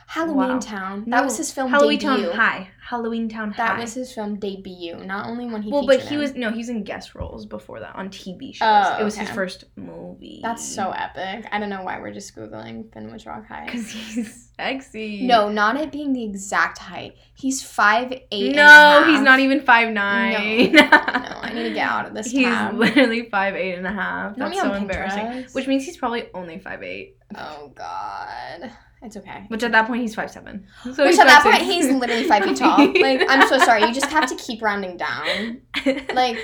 [0.08, 0.60] Halloween Wow.
[0.60, 1.04] Town.
[1.08, 2.28] No, that was his film Halloween debut.
[2.28, 2.70] Town High.
[2.88, 3.66] Halloween Town High.
[3.66, 4.96] That was his film debut.
[5.04, 6.22] Not only when he well, but he him.
[6.22, 8.68] was no, he was in guest roles before that on TV shows.
[8.70, 10.40] Oh, it was his first movie.
[10.44, 11.48] That's so epic.
[11.52, 13.66] I don't know why we're just googling Finn Wittrock High.
[13.66, 15.26] because he's sexy.
[15.26, 17.16] No, not it being the exact height.
[17.34, 18.56] He's five eight.
[18.56, 20.72] no, he's not even five nine.
[20.74, 22.76] No, I need to get out of this He's tab.
[22.76, 24.36] literally five eight and a half.
[24.36, 25.26] That's so embarrassing.
[25.26, 25.56] Pinterest.
[25.56, 27.18] Which means he's probably only five eight.
[27.36, 28.72] Oh God,
[29.06, 29.46] it's okay.
[29.48, 30.66] Which at that point he's five seven.
[30.84, 31.52] So Which at that 5'6".
[31.52, 32.78] point he's literally five feet tall.
[33.02, 33.82] Like I'm so sorry.
[33.84, 35.62] You just have to keep rounding down.
[36.14, 36.38] Like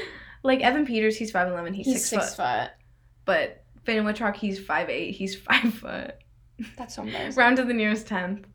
[0.43, 1.73] like Evan Peters, he's five eleven.
[1.73, 2.45] He's, he's six, six, foot.
[2.45, 2.69] foot.
[3.25, 5.11] But Finn Wittrock, he's five eight.
[5.11, 6.15] He's five foot.
[6.77, 7.39] That's so embarrassing.
[7.39, 8.45] Round to the nearest tenth.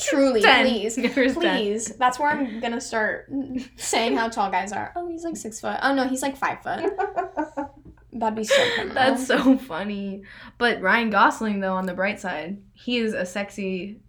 [0.00, 0.66] Truly, Ten.
[0.66, 0.96] please.
[0.96, 1.56] Nearest ten.
[1.58, 1.86] Please.
[1.96, 3.30] That's where I'm gonna start
[3.76, 4.92] saying how tall guys are.
[4.96, 5.78] Oh, he's like six foot.
[5.82, 6.84] Oh no, he's like five foot.
[8.18, 8.94] That'd be so criminal.
[8.94, 10.22] That's so funny.
[10.58, 14.00] But Ryan Gosling, though, on the bright side, he is a sexy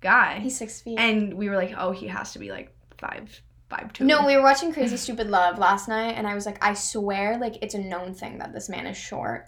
[0.00, 0.40] guy.
[0.40, 0.98] He's six feet.
[0.98, 4.04] and we were like, oh, he has to be like five, five two.
[4.04, 7.38] No, we were watching Crazy Stupid Love last night, and I was like, I swear,
[7.38, 9.46] like it's a known thing that this man is short.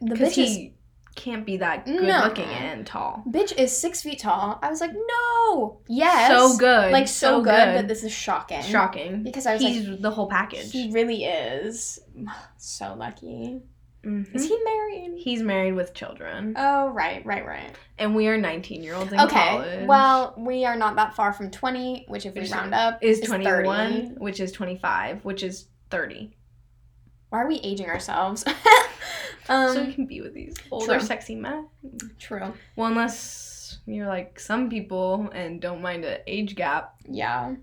[0.00, 0.74] The bitch is he
[1.16, 2.20] can't be that good No.
[2.24, 3.22] looking and tall.
[3.28, 4.58] bitch is six feet tall.
[4.62, 8.62] I was like, no, yes, So good, like so, good, but this is shocking.
[8.62, 9.22] shocking.
[9.22, 10.70] Because I was He's like, the whole package.
[10.72, 11.98] he really is
[12.56, 13.60] so lucky.
[14.04, 14.34] Mhm.
[14.34, 15.12] Is he married?
[15.18, 17.70] He's married with children, Oh right, right, right.
[17.98, 19.86] and we are nineteen year olds in Okay, college.
[19.86, 23.18] well, we are not that far from twenty, which if we Which round up is
[23.20, 23.26] 30.
[23.44, 26.34] twenty one, which is twenty five, which is thirty.
[27.28, 28.42] Why are we aging ourselves?
[29.48, 31.00] um, so we can be with these older, true.
[31.00, 31.68] sexy men.
[32.18, 32.52] true.
[32.76, 36.94] Well, unless you're like some people and don't mind an age gap.
[37.08, 37.54] Yeah.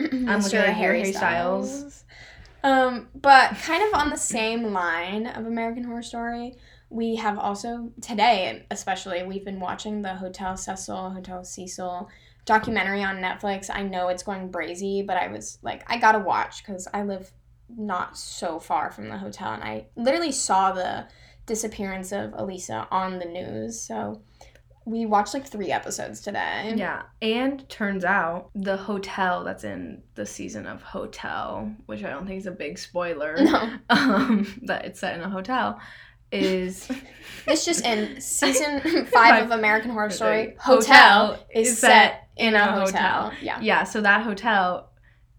[0.00, 1.70] I'm looking at Harry Harry Styles.
[1.70, 2.04] Styles.
[2.62, 6.56] Um, but kind of on the same line of American Horror Story,
[6.90, 12.08] we have also today, especially, we've been watching the Hotel Cecil, Hotel Cecil
[12.44, 13.70] documentary on Netflix.
[13.72, 17.30] I know it's going brazy, but I was like, I gotta watch because I live
[17.68, 21.06] not so far from the hotel, and I literally saw the
[21.46, 23.80] disappearance of Elisa on the news.
[23.80, 24.22] So
[24.86, 26.74] we watched like three episodes today.
[26.76, 32.26] Yeah, and turns out the hotel that's in the season of Hotel, which I don't
[32.26, 35.80] think is a big spoiler, No, um, that it's set in a hotel,
[36.30, 36.88] is
[37.46, 39.44] it's just in season five Five.
[39.46, 40.56] of American Horror Story.
[40.60, 43.32] Hotel Hotel is is set in a a hotel.
[43.42, 43.60] Yeah.
[43.60, 43.84] yeah.
[43.84, 44.90] So that hotel,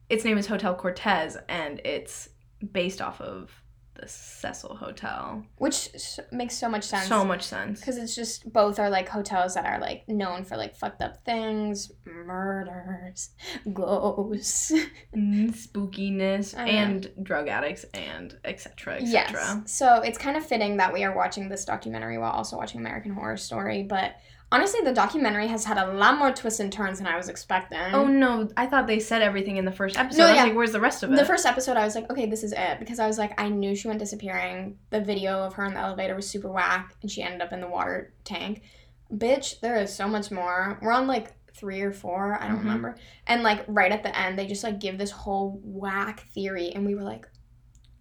[0.10, 2.30] its name is Hotel Cortez, and it's
[2.72, 3.52] based off of
[4.00, 5.44] the Cecil Hotel.
[5.58, 5.90] Which
[6.32, 7.08] makes so much sense.
[7.08, 7.80] So much sense.
[7.80, 11.24] Because it's just both are like hotels that are like known for like fucked up
[11.26, 13.32] things, murders,
[13.74, 14.72] ghosts.
[15.16, 19.12] Mm, spookiness and drug addicts and etc etc.
[19.12, 19.62] Yes.
[19.66, 23.14] So it's kind of fitting that we are watching this documentary while also watching American
[23.14, 23.84] Horror Story.
[23.84, 24.16] But
[24.52, 27.80] honestly, the documentary has had a lot more twists and turns than I was expecting.
[27.94, 28.50] Oh no!
[28.56, 30.20] I thought they said everything in the first episode.
[30.20, 30.44] No, I was yeah.
[30.46, 32.54] like, "Where's the rest of it?" The first episode, I was like, okay, this is
[32.56, 32.80] it.
[32.80, 34.78] Because I was like, I knew she went disappearing.
[34.90, 37.62] The video of her in the elevator was super whack, and she ended up in
[37.62, 38.62] the water tank.
[39.14, 40.80] Bitch, there is so much more.
[40.82, 42.64] We're on like three or four, I don't Mhm.
[42.66, 42.96] remember.
[43.26, 46.86] And like right at the end, they just like give this whole whack theory, and
[46.86, 47.28] we were like,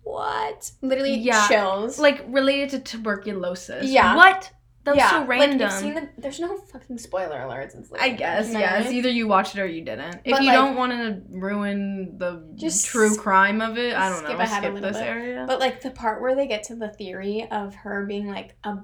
[0.02, 0.70] what?
[0.82, 1.98] Literally Yeah, chills.
[1.98, 3.86] like related to tuberculosis.
[3.90, 4.14] Yeah.
[4.14, 4.50] What?
[4.86, 5.70] That's yeah, so like, random.
[5.70, 7.78] seen the, there's no fucking spoiler alerts.
[7.78, 8.66] It's like, I guess, you know yeah.
[8.70, 8.98] what I It's mean?
[9.00, 10.20] either you watched it or you didn't.
[10.24, 14.08] If But, you like- don't want to ruin the Just true crime of it, I
[14.08, 14.28] don't know.
[14.28, 14.44] skip know.
[14.44, 15.06] ahead a skip little this bit.
[15.06, 15.44] area.
[15.46, 18.76] But like the part where they get to the theory of her being like a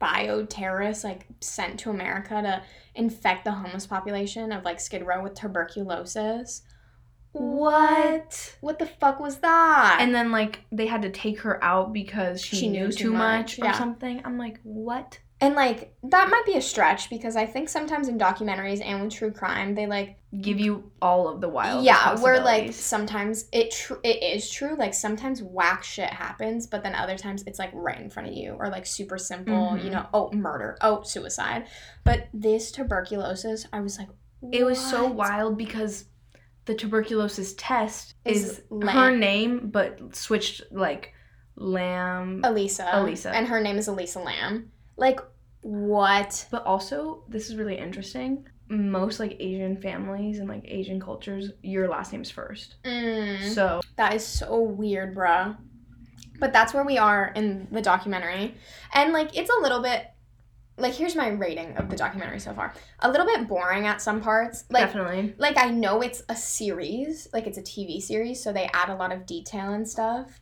[0.00, 2.62] bioterrorist, like sent to America to
[2.94, 6.62] infect the homeless population of like Skid Row with tuberculosis.
[7.32, 8.56] what?
[8.60, 9.98] What the fuck was that?
[10.00, 13.04] And then like they had to take her out because she, She knew, knew too
[13.04, 13.78] too much, much, or yeah.
[13.78, 14.22] something.
[14.24, 15.18] I'm like, what?
[15.40, 19.12] And like that might be a stretch because I think sometimes in documentaries and with
[19.12, 21.84] true crime they like Give you all of the wild.
[21.84, 26.82] yeah where like sometimes it tr- it is true like sometimes whack shit happens but
[26.82, 29.88] then other times it's like right in front of you or like super simple you
[29.88, 29.92] Mhm.
[29.92, 31.66] know oh murder oh suicide
[32.04, 34.08] but this tuberculosis I was like
[34.52, 36.04] it was so wild because
[36.66, 41.12] the tuberculosis test Is is, Lam- her name, but switched like
[41.56, 42.40] Lam.
[42.44, 43.30] Elisa Elisa.
[43.30, 45.20] and her name is Elisa Lam like
[45.62, 48.46] what But also, this is really interesting.
[48.68, 52.76] Most like Asian families and like Asian cultures, your last name's first.
[52.84, 53.42] mm.
[53.54, 55.56] So That is so weird, bruh.
[56.38, 58.54] But that's where we are in the documentary.
[58.92, 60.06] And like it's a little bit
[60.76, 62.74] like here's my rating of the documentary so far.
[63.00, 64.64] A little bit boring at some parts.
[64.70, 65.34] Like definitely.
[65.38, 68.94] like I know it's a series, like it's a TV series, so they add a
[68.94, 70.40] lot of detail and stuff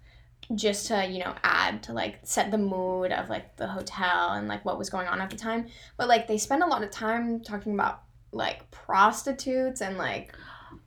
[0.55, 4.47] just to, you know, add to like set the mood of like the hotel and
[4.49, 5.67] like what was going on at the time.
[5.97, 10.35] But like they spend a lot of time talking about like prostitutes and like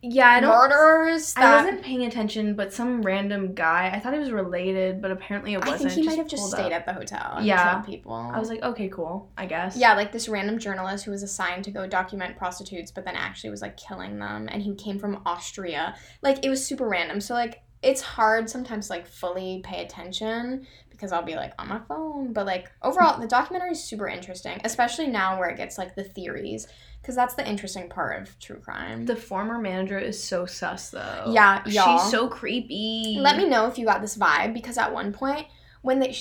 [0.02, 0.50] Yeah, I don't.
[0.50, 3.92] murderers I wasn't paying attention, but some random guy.
[3.94, 5.92] I thought he was related, but apparently it wasn't.
[5.92, 6.82] i think he might have just stayed up.
[6.82, 7.82] at the hotel and Yeah.
[7.82, 8.14] people.
[8.14, 9.32] I was like, okay, cool.
[9.38, 9.76] I guess.
[9.76, 13.50] yeah, like this random journalist who was assigned to go document prostitutes, but then actually
[13.50, 15.96] was like killing them, and he came from Austria.
[16.22, 17.20] Like it was super random.
[17.20, 21.70] So like it's hard sometimes to, like fully pay attention because I'll be like on
[21.70, 22.34] my phone.
[22.34, 26.04] But like overall, the documentary is super interesting, especially now where it gets like the
[26.04, 26.68] theories,
[27.02, 29.06] because that's the interesting part of true crime.
[29.06, 31.32] The former manager is so sus though.
[31.32, 32.00] Yeah, y'all.
[32.00, 33.18] She's so creepy.
[33.20, 35.48] Let me know if you got this vibe because at one point
[35.82, 36.16] when they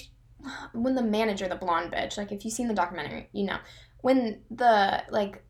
[0.72, 3.58] when the manager, the blonde bitch, like if you've seen the documentary, you know,
[4.00, 5.42] when the like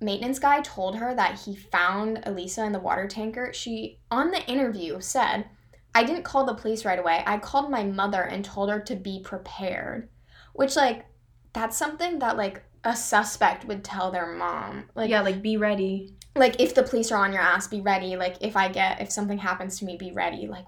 [0.00, 4.44] maintenance guy told her that he found Elisa in the water tanker, she on the
[4.46, 5.46] interview said,
[5.94, 7.22] "I didn't call the police right away.
[7.26, 10.08] I called my mother and told her to be prepared."
[10.52, 11.06] Which like
[11.52, 14.84] that's something that like a suspect would tell their mom.
[14.94, 16.14] Like yeah, like be ready.
[16.36, 19.10] like if the police are on your ass be ready like if i get if
[19.10, 20.66] something happens to me be ready like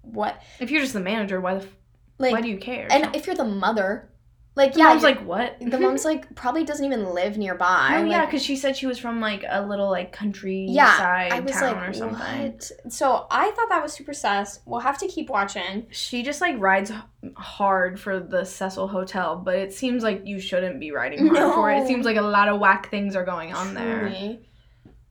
[0.00, 1.76] what If you're just the manager, why the f-
[2.18, 2.88] like why do you care?
[2.90, 4.08] and if you're the mother
[4.56, 5.56] like the yeah mom's like what?
[5.60, 8.98] the mom's like probably doesn't even live nearby Oh yeah, because she said she was
[8.98, 12.52] from like a little like countryside Yeah, i was town like or something.
[12.52, 16.40] what so i thought that was super sus we'll have to keep watching She just
[16.40, 16.92] like rides
[17.36, 21.70] hard for the Cecil Hotel, but it seems like you shouldn't be riding hard for
[21.70, 21.78] it.
[21.80, 24.00] It seems like a lot of whack things are going on there.
[24.10, 24.46] Truly.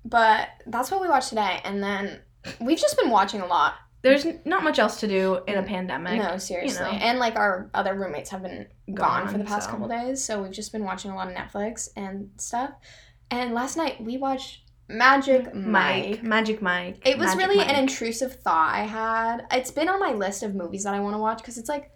[0.06, 2.22] but that's what we watched today and then
[2.62, 6.22] we've just been watching a lot There's not much else to do in a pandemic.
[6.22, 6.92] no seriously know.
[6.92, 9.72] and like our other roommates have been gone, for the past so.
[9.72, 12.72] couple days, so we've just been watching a lot of Netflix and stuff.
[13.32, 16.10] And last night we watched Magic Mike.
[16.10, 17.08] Mike, Magic Mike.
[17.08, 17.70] It was Magic really Mike.
[17.70, 19.48] an intrusive thought I had.
[19.52, 21.90] It's been on my list of movies that I want to watch because it's like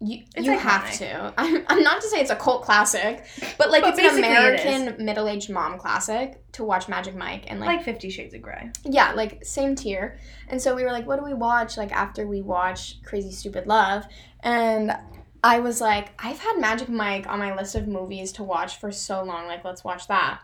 [0.00, 1.34] you It's you have to.
[1.38, 3.24] I'm, I'm not to say it's a cult classic,
[3.58, 7.14] but like But it's an basically it American middle aged mom classic to watch Magic
[7.14, 8.70] Mike and like Fifty Shades of Grey.
[8.84, 10.18] yeah, like same tier.
[10.48, 11.76] And so we were like, what do we watch?
[11.76, 14.06] Like after we watch Crazy Stupid Love,
[14.40, 14.96] and
[15.42, 18.92] I was like, I've had Magic Mike on my list of movies to watch for
[18.92, 19.46] so long.
[19.46, 20.40] Like, let's watch that.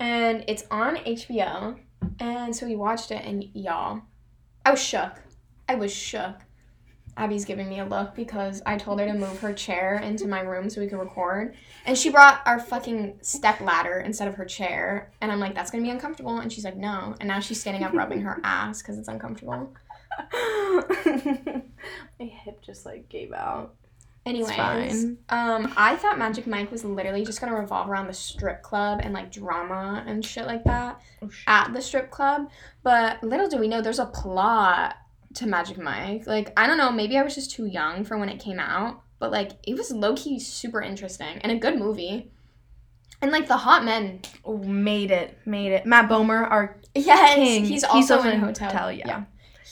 [0.00, 1.78] And it's on HBO.
[2.18, 4.02] And so we watched it, and y'all,
[4.64, 5.12] I was shook.
[5.68, 6.34] I was shook.
[7.16, 10.40] Abby's giving me a look because I told her to move her chair into my
[10.40, 11.54] room so we could record.
[11.84, 15.12] And she brought our fucking step ladder instead of her chair.
[15.20, 16.38] And I'm like, that's gonna be uncomfortable.
[16.38, 17.14] And she's like, no.
[17.20, 19.74] And now she's standing up rubbing her ass because it's uncomfortable.
[21.02, 21.62] My
[22.20, 23.74] hip just like gave out.
[24.24, 29.00] Anyways, um, I thought Magic Mike was literally just gonna revolve around the strip club
[29.02, 32.48] and like drama and shit like that Oh, sh- at the strip club.
[32.84, 34.94] But little do we know, there's a plot
[35.34, 36.26] to Magic Mike.
[36.26, 39.02] Like, I don't know, maybe I was just too young for when it came out,
[39.18, 42.30] but like, it was low key super interesting and a good movie.
[43.20, 45.86] And like the hot men, Oh, made it, made it.
[45.86, 47.64] Matt Bomer, our yes, king.
[47.64, 48.68] he's also in Hotel.
[48.70, 48.92] Hotel.
[48.92, 49.24] yeah.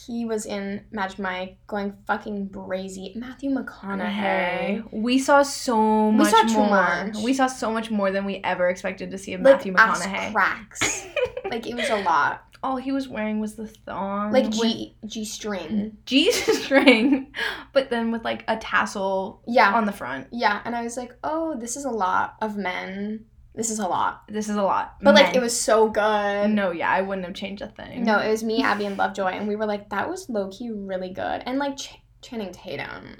[0.06, 3.14] He was in Magic Mike going fucking brazy.
[3.16, 4.84] Matthew McConaughey.
[4.92, 6.68] We saw so We much saw too more.
[6.70, 7.16] much.
[7.22, 10.32] We saw so much more than we ever expected to see of Like Matthew McConaughey.
[10.32, 11.06] cracks.
[11.50, 12.44] like it was a lot.
[12.62, 15.96] All he was wearing was the thong, Like G G string.
[16.04, 16.30] G
[16.64, 17.32] string,
[17.72, 19.72] but then with like a tassel Yeah.
[19.74, 20.26] on the front.
[20.30, 20.60] Yeah.
[20.64, 23.24] And I was like, oh, this is a lot of men.
[23.54, 24.22] This is a lot.
[24.28, 24.96] This is a lot.
[25.02, 26.50] But like it was so good.
[26.50, 28.04] No, yeah, I wouldn't have changed a thing.
[28.04, 30.70] No, it was me, Abby, and Lovejoy, and we were like, that was low key
[30.70, 31.42] really good.
[31.46, 33.16] And like Ch- Channing Tatum,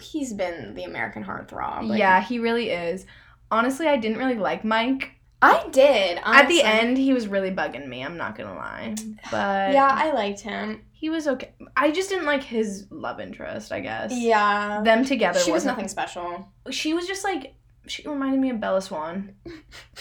[0.00, 1.88] he's been the American heartthrob.
[1.88, 3.06] Like, yeah, he really is.
[3.50, 5.12] Honestly, I didn't really like Mike.
[5.42, 6.18] I did.
[6.24, 8.02] At the end, he was really bugging me.
[8.02, 8.94] I'm not gonna lie,
[9.30, 10.82] but Yeah, I liked him.
[10.92, 11.52] he was okay.
[11.76, 13.70] I just didn't like his love interest.
[13.72, 14.12] I guess.
[14.12, 14.80] Yeah.
[14.82, 16.48] Them together she was nothing special.
[16.70, 17.54] She was just like
[17.86, 19.34] she reminded me of Bella Swan,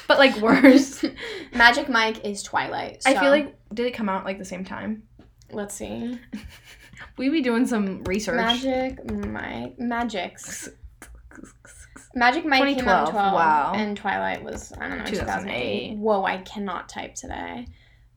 [0.07, 1.03] but like worse.
[1.53, 3.03] Magic Mike is Twilight.
[3.05, 5.03] I feel like did it come out like the same time?
[5.51, 6.19] Let's see.
[7.17, 8.35] We be doing some research.
[8.35, 9.77] Magic Mike.
[9.79, 10.69] Magic's.
[12.15, 13.33] Magic Mike came out in 12.
[13.33, 13.73] wow.
[13.75, 15.89] And Twilight was, I don't know, 2008.
[15.89, 15.97] 2008.
[15.97, 17.67] Whoa, I cannot type today.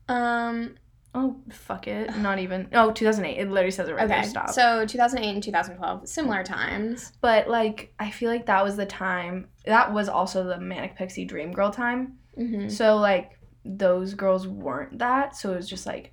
[0.08, 0.76] Um,
[1.14, 2.68] Oh fuck it, not even.
[2.72, 3.40] Oh, 2008.
[3.40, 4.20] It literally says it right okay.
[4.20, 4.24] there.
[4.24, 4.50] Stop.
[4.50, 7.12] So 2008 and 2012, similar times.
[7.20, 9.48] but like, I feel like that was the time.
[9.64, 12.18] That was also the manic pixie dream girl time.
[12.36, 13.32] hmm So like,
[13.64, 15.34] those girls weren't that.
[15.34, 16.12] So it was just like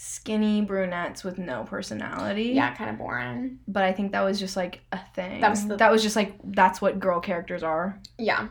[0.00, 2.50] skinny brunettes with no personality.
[2.54, 3.58] Yeah, kind of boring.
[3.66, 5.40] But I think that was just like a thing.
[5.40, 8.00] That was the- that was just like that's what girl characters are.
[8.16, 8.48] Yeah.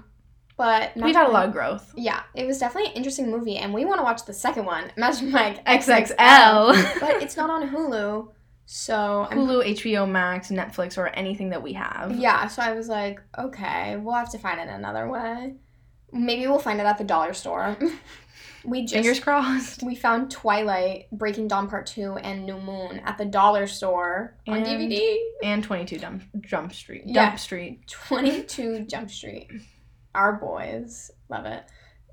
[0.57, 1.93] But We've had a lot of growth.
[1.95, 4.91] Yeah, it was definitely an interesting movie, and we want to watch the second one,
[4.97, 6.99] Magic Mike XXL.
[6.99, 8.29] but it's not on Hulu,
[8.65, 12.15] so I'm- Hulu, HBO Max, Netflix, or anything that we have.
[12.15, 12.47] yeah.
[12.47, 15.53] So I was like, okay, we'll have to find it another way.
[16.11, 17.77] Maybe we'll find it at the dollar store.
[18.63, 19.83] we just Fingers crossed.
[19.83, 24.63] we found Twilight, Breaking Dawn Part Two, and New Moon at the dollar store on
[24.63, 25.15] DVD.
[25.43, 27.03] And 22 Jump, Jump Street.
[27.05, 27.29] Yeah.
[27.29, 27.87] Jump Street.
[27.87, 29.49] Twenty Two Jump Street.
[30.13, 31.63] Our boys love it.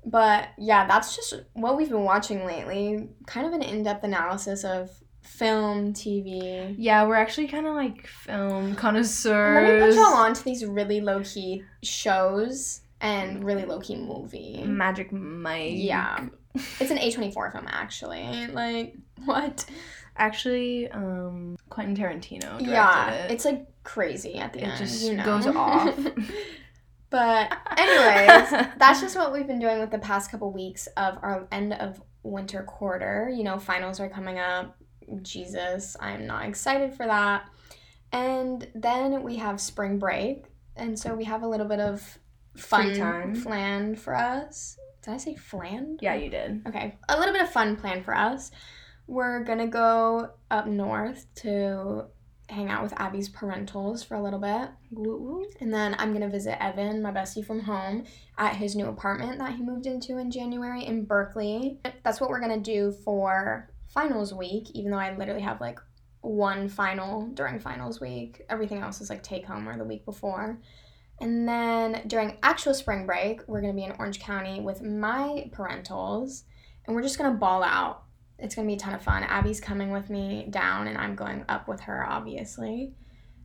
[0.05, 3.09] But yeah, that's just what we've been watching lately.
[3.25, 4.91] Kind of an in depth analysis of
[5.23, 6.75] film, TV.
[6.77, 9.67] Yeah, we're actually kind of like film connoisseurs.
[9.67, 13.95] Let me put y'all on to these really low key shows and really low key
[13.95, 14.63] movie.
[14.65, 15.73] Magic Mike.
[15.75, 16.27] Yeah.
[16.79, 18.47] It's an A24 film, actually.
[18.47, 19.65] Like, what?
[20.17, 23.31] Actually, um, Quentin Tarantino directed Yeah, it.
[23.31, 24.73] it's like crazy at the It end.
[24.73, 25.25] It just you know?
[25.25, 25.97] goes off.
[27.09, 31.47] but, anyways, that's just what we've been doing with the past couple weeks of our
[31.51, 33.29] end of winter quarter.
[33.33, 34.77] You know, finals are coming up.
[35.21, 37.49] Jesus, I'm not excited for that.
[38.11, 40.45] And then we have spring break.
[40.77, 42.17] And so we have a little bit of
[42.57, 43.41] fun Free time.
[43.41, 44.77] planned for us.
[45.03, 45.97] Did I say flan?
[46.01, 46.61] yeah, you did.
[46.67, 48.51] Okay, a little bit of fun plan for us.
[49.07, 52.05] We're gonna go up north to
[52.49, 54.69] hang out with Abby's parentals for a little bit.
[55.61, 58.05] And then I'm gonna visit Evan, my bestie from home,
[58.37, 61.79] at his new apartment that he moved into in January in Berkeley.
[62.03, 65.79] That's what we're gonna do for finals week, even though I literally have like
[66.21, 68.41] one final during finals week.
[68.49, 70.59] Everything else is like take home or the week before.
[71.21, 76.43] And then during actual spring break, we're gonna be in Orange County with my parentals,
[76.85, 78.03] and we're just gonna ball out.
[78.37, 79.23] It's gonna be a ton of fun.
[79.23, 82.93] Abby's coming with me down, and I'm going up with her, obviously.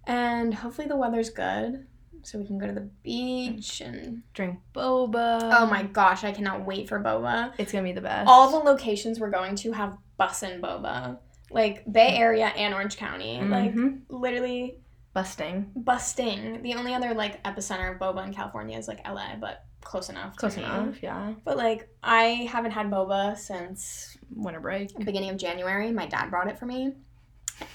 [0.06, 1.86] And hopefully the weather's good,
[2.22, 4.22] so we can go to the beach and.
[4.34, 5.50] Drink boba.
[5.54, 7.52] Oh my gosh, I cannot wait for boba.
[7.58, 8.28] It's gonna be the best.
[8.28, 11.18] All the locations we're going to have bussin' boba,
[11.52, 14.00] like Bay Area and Orange County, like Mhm.
[14.08, 14.78] literally
[15.12, 15.70] busting.
[15.76, 16.62] busting.
[16.62, 20.36] The only other like epicenter of boba in California is like LA, but close enough.
[20.36, 20.64] Close me.
[20.64, 21.02] enough.
[21.02, 21.34] Yeah.
[21.44, 24.96] But like I haven't had boba since Winter break.
[25.04, 25.90] beginning of January.
[25.90, 26.94] My dad brought it for me.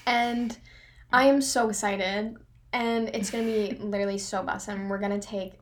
[0.06, 0.56] And
[1.12, 2.36] I am so excited.
[2.72, 4.88] And it's gonna be literally so bussin'.
[4.88, 5.54] We're gonna take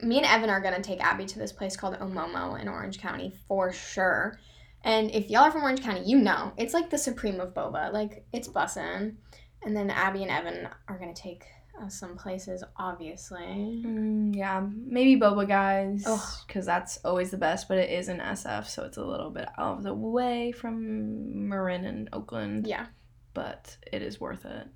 [0.00, 3.32] me and Evan are gonna take Abby to this place called Omomo in Orange County
[3.46, 4.38] for sure.
[4.84, 7.92] And if y'all are from Orange County, you know it's like the supreme of boba.
[7.92, 9.16] Like it's bussin'.
[9.64, 11.44] And then Abby and Evan are gonna take
[11.80, 13.82] us some places, obviously.
[13.84, 16.04] Mm, yeah, maybe boba guys,
[16.46, 17.68] because that's always the best.
[17.68, 21.48] But it is in SF, so it's a little bit out of the way from
[21.48, 22.66] Marin and Oakland.
[22.66, 22.86] Yeah.
[23.34, 24.66] but it is worth it.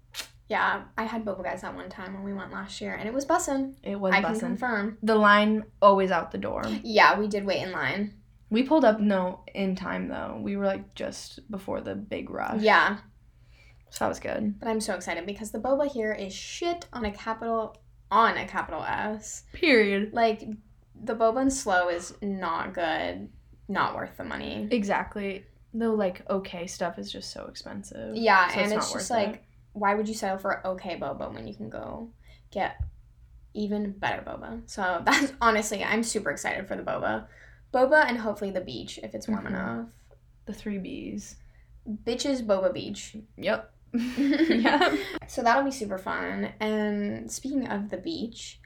[0.49, 3.13] Yeah, I had boba guys that one time when we went last year, and it
[3.13, 3.75] was bussin'.
[3.83, 4.97] It was I can confirm.
[5.03, 6.63] The line always out the door.
[6.83, 8.15] Yeah, we did wait in line.
[8.49, 10.39] We pulled up no in time though.
[10.41, 12.63] We were like just before the big rush.
[12.63, 12.99] Yeah,
[13.97, 14.59] so that was good.
[14.61, 17.77] but I'm so excited because the boba here is shit on a capital
[18.11, 19.45] on a capital S.
[19.53, 20.13] Period.
[20.13, 20.43] Like
[21.03, 23.29] the boba and SLO is not good,
[23.69, 24.69] not worth the money.
[24.71, 25.45] Exactly.
[25.73, 28.15] Though like okay stuff is just so expensive.
[28.17, 29.45] Yeah, So and not it's just like it.
[29.73, 32.11] why would you settle for okay boba when you can go
[32.51, 32.81] get
[33.55, 34.61] even better boba?
[34.67, 37.27] So that's honestly, I'm super excited for the boba.
[37.75, 39.49] Boba and hopefully the beach if it's warm Mhm.
[39.49, 39.87] enough.
[40.47, 41.37] the three B's.
[42.05, 43.17] Bitches boba beach.
[43.37, 43.73] Yep.
[44.19, 44.97] yeah.
[45.29, 46.53] So that'll be super fun.
[46.61, 48.61] And speaking of the beach,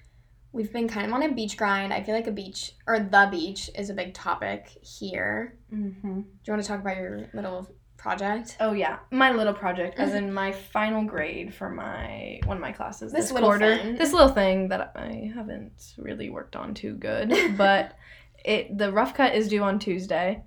[0.53, 1.93] we've been kind of on a beach grind.
[1.93, 5.57] I feel like a beach or the beach is a big topic here.
[5.75, 6.21] Mm-hmm.
[6.21, 8.57] Do you want to talk about your little project?
[8.61, 12.73] Oh yeah, my little project, as in my final grade for my one of my
[12.73, 13.77] classes This this, little quarter.
[13.79, 13.97] thing.
[13.97, 17.97] This little thing that I haven't really worked on too good, but
[18.45, 20.43] it the rough cut is due on Tuesday.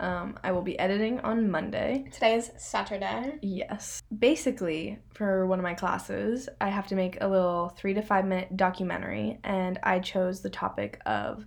[0.00, 2.06] Um, I will be editing on Monday.
[2.10, 3.38] Today is Saturday.
[3.42, 4.02] Yes.
[4.18, 8.24] Basically, for one of my classes, I have to make a little three to five
[8.24, 11.44] minute documentary, and I chose the topic of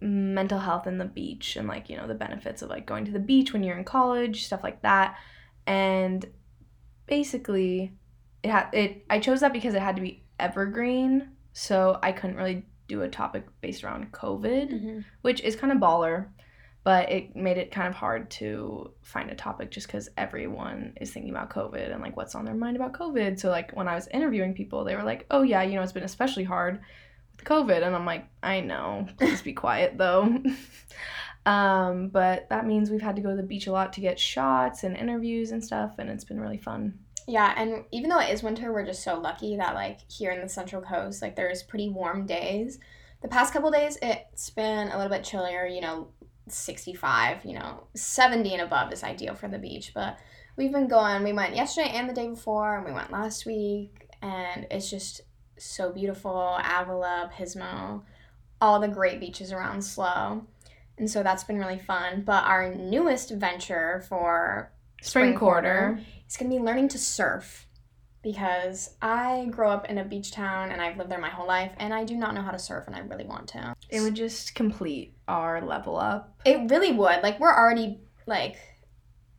[0.00, 3.10] mental health and the beach and like you know the benefits of like going to
[3.10, 5.16] the beach when you're in college stuff like that
[5.66, 6.24] and
[7.06, 7.92] basically
[8.44, 12.36] it had it i chose that because it had to be evergreen so i couldn't
[12.36, 15.00] really do a topic based around covid Mm-hmm.
[15.22, 16.28] which is kind of baller
[16.88, 21.12] but it made it kind of hard to find a topic just because everyone is
[21.12, 23.94] thinking about covid and like what's on their mind about covid so like when i
[23.94, 26.80] was interviewing people they were like oh yeah you know it's been especially hard
[27.36, 30.34] with covid and i'm like i know please be quiet though
[31.44, 34.18] um, but that means we've had to go to the beach a lot to get
[34.18, 36.98] shots and interviews and stuff and it's been really fun
[37.30, 40.40] Yeah, and even though it is winter, we're just so lucky that like here in
[40.40, 42.78] the Central Coast, like there's pretty warm days.
[43.20, 45.66] The past couple days, it's been a little bit chillier.
[45.66, 46.08] You know,
[46.52, 47.44] 65.
[47.44, 49.92] You know, 70 and above is ideal for the beach.
[49.94, 50.18] But
[50.56, 51.22] we've been going.
[51.22, 55.22] We went yesterday and the day before, and we went last week, and it's just
[55.58, 56.58] so beautiful.
[56.58, 58.02] Avila, Pismo,
[58.60, 60.46] all the great beaches around SLO.
[60.98, 62.22] And so that's been really fun.
[62.26, 66.00] But our newest venture for spring, quarter.
[66.28, 67.67] is going to be learning to surf
[68.32, 71.72] because I grew up in a beach town and I've lived there my whole life
[71.78, 73.74] and I do not know how to surf and I really want to.
[73.88, 76.38] It would just complete our level up.
[76.44, 77.22] It really would.
[77.22, 78.56] Like we're already like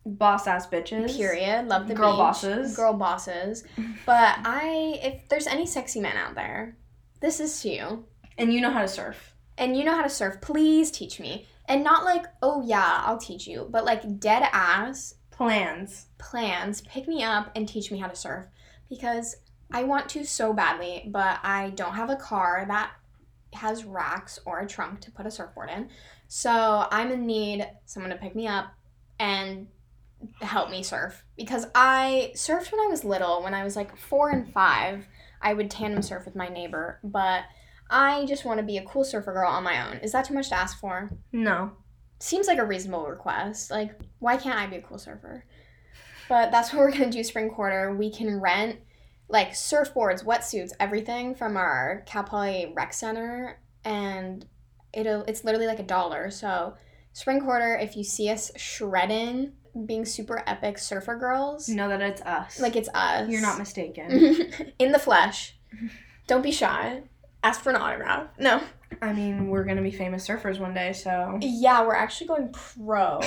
[0.08, 1.16] Boss ass bitches.
[1.16, 1.68] period.
[1.68, 2.18] Love the Girl beach.
[2.18, 2.76] bosses.
[2.76, 3.64] Girl bosses.
[4.08, 6.76] But I if there's any sexy men out there,
[7.22, 8.06] this is to you.
[8.40, 9.36] And you know how to surf.
[9.60, 11.46] And you know how to surf, please teach me.
[11.68, 16.08] And not like, oh yeah, I'll teach you, but like dead ass Plans.
[16.18, 18.46] plans, pick me up and teach me how to surf
[18.90, 19.36] because
[19.72, 22.92] I want to so badly, but I don't have a car that
[23.54, 25.90] has racks or a trunk to put a surfboard in.
[26.28, 28.74] So I'm in need someone to pick me up
[29.20, 29.68] and
[30.42, 34.30] help me surf because I surfed when I was little, when I was like 4
[34.32, 35.06] and 5.
[35.42, 37.44] I would tandem surf with my neighbor, but
[37.90, 39.98] I just want to be a cool surfer girl on my own.
[40.00, 41.10] Is that too much to ask for?
[41.32, 41.72] No.
[42.20, 43.72] seems like a reasonable request.
[43.72, 45.46] Like, why can't I be a cool surfer?
[46.30, 47.94] But that's what we're gonna do spring quarter.
[47.94, 48.78] We can rent
[49.28, 54.46] like surfboards, wetsuits, everything from our Cal Poly Rec Center, and
[54.94, 56.30] it'll it's literally like a dollar.
[56.32, 56.76] So
[57.14, 59.52] spring quarter, if you see us shredding,
[59.86, 62.60] being super epic surfer girls, Know that it's us.
[62.60, 63.30] like it's us.
[63.30, 64.52] you're not mistaken.
[64.80, 65.56] in the flesh.
[66.28, 67.04] Don't be shy.
[67.44, 68.28] Ask for an autograph.
[68.40, 68.62] No.
[69.02, 73.20] I mean, we're gonna be famous surfers one day, so Yeah, we're actually going pro.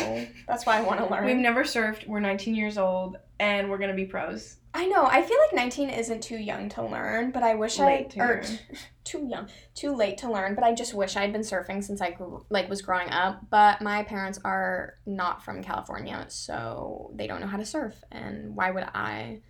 [0.46, 1.24] That's why I want to learn.
[1.24, 2.06] we've never surfed.
[2.06, 4.56] We're 19 years old, and we're gonna be pros.
[4.74, 5.04] I know.
[5.04, 8.20] I feel like 19 isn't too young to learn, but I wish Late I to
[8.20, 8.58] or learn.
[9.04, 10.54] too young, too late to learn.
[10.54, 13.42] But I just wish I'd been surfing since I grew, like was growing up.
[13.50, 18.02] But my parents are not from California, so they don't know how to surf.
[18.10, 19.40] And why would I?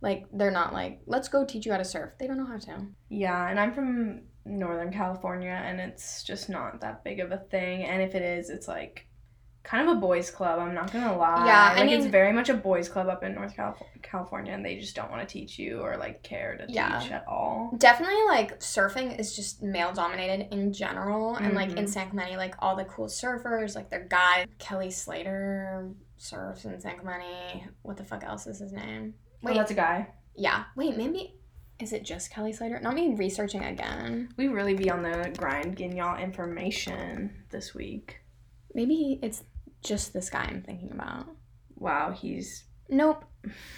[0.00, 2.12] Like they're not like let's go teach you how to surf.
[2.20, 2.86] They don't know how to.
[3.08, 7.84] Yeah, and I'm from Northern California, and it's just not that big of a thing.
[7.84, 9.06] And if it is, it's like
[9.64, 10.58] kind of a boys' club.
[10.58, 11.44] I'm not gonna lie.
[11.46, 14.64] Yeah, I like it's very much a boys' club up in North Calif- California, and
[14.64, 16.98] they just don't want to teach you or like care to Yeah.
[17.00, 17.72] teach at all.
[17.76, 21.88] Definitely, like surfing is just male dominated in general, and like in Mhm.
[21.88, 26.98] San Clemente, like all the cool surfers, like their guy Kelly Slater surfs in San
[26.98, 27.66] Clemente.
[27.82, 29.14] What the fuck else is his name?
[29.44, 30.08] Oh, that's a guy.
[30.34, 30.64] Yeah.
[30.76, 31.34] Wait, maybe
[31.80, 32.80] is it just Kelly Slater?
[32.80, 34.32] Not me researching again.
[34.36, 38.20] We really be on the grind getting y'all information this week.
[38.74, 39.44] Maybe it's
[39.82, 41.28] just this guy I'm thinking about.
[41.76, 43.24] Wow, he's Nope.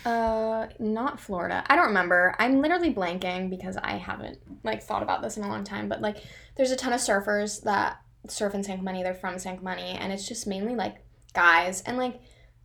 [0.05, 1.65] Uh not Florida.
[1.69, 2.35] I don't remember.
[2.39, 6.01] I'm literally blanking because I haven't like thought about this in a long time, but
[6.01, 6.19] like
[6.57, 9.03] there's a ton of surfers that surf in San Clemente.
[9.03, 12.21] They're from San Clemente and it's just mainly like guys and like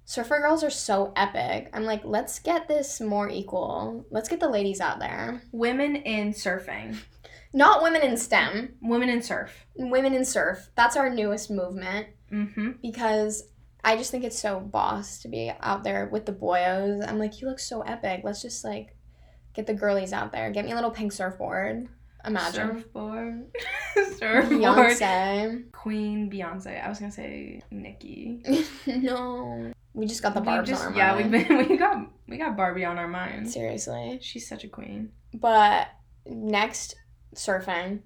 [0.05, 1.69] surfer girls are so epic.
[1.73, 4.05] I'm like, let's get this more equal.
[4.11, 5.41] Let's get the ladies out there.
[5.51, 6.97] women in surfing.
[7.53, 8.75] Not women in STEM.
[8.81, 9.65] Women in surf.
[9.75, 12.71] women in surf that's our newest movement Mm-hmm.
[12.81, 13.43] because
[13.83, 17.39] i just think it's so boss to be out there with the boyos i'm like
[17.39, 18.95] you look so epic let's just like
[19.53, 21.87] get the girlies out there get me a little pink surfboard
[22.25, 23.45] imagine Surfboard.
[24.17, 24.49] Surfboard.
[24.49, 26.83] beyonce Queen Beyonce.
[26.83, 28.41] I was gonna say Nikki.
[28.87, 31.31] no we just got the just- on our yeah, mind.
[31.31, 33.53] we've been we got we got Barbie on our minds.
[33.53, 35.11] seriously She's such a queen.
[35.33, 35.87] but
[36.25, 36.95] next
[37.35, 37.99] surfing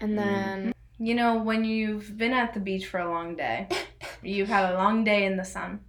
[0.00, 0.16] and Mm.
[0.16, 3.68] then You know, when you've been at the beach for a long day,
[4.22, 5.80] you've had a long day in the sun.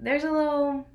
[0.00, 0.88] There's a little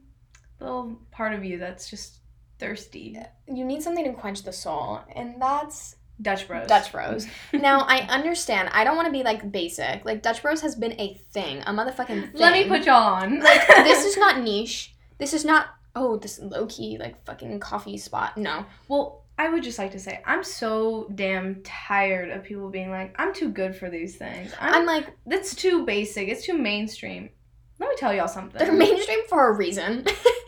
[0.59, 2.19] little part of you that's just
[2.59, 3.15] thirsty.
[3.47, 6.67] you need something to quench the soul and that's Dutch Bros.
[6.67, 7.27] Dutch Bros.
[7.53, 8.69] now I understand.
[8.71, 10.03] I don't want to be like basic.
[10.05, 12.31] Like Dutch Bros has been a thing, a motherfucking thing.
[12.33, 13.39] Let me put y'all on.
[13.39, 14.93] like this is not niche.
[15.17, 18.37] This is not oh this low key like fucking coffee spot.
[18.37, 18.65] No.
[18.87, 23.15] Well, I would just like to say I'm so damn tired of people being like,
[23.17, 24.53] I'm too good for these things.
[24.59, 26.27] I'm, I'm like that's too basic.
[26.27, 27.29] It's too mainstream.
[27.79, 28.59] Let me tell y'all something.
[28.59, 30.05] they're mainstream for a reason.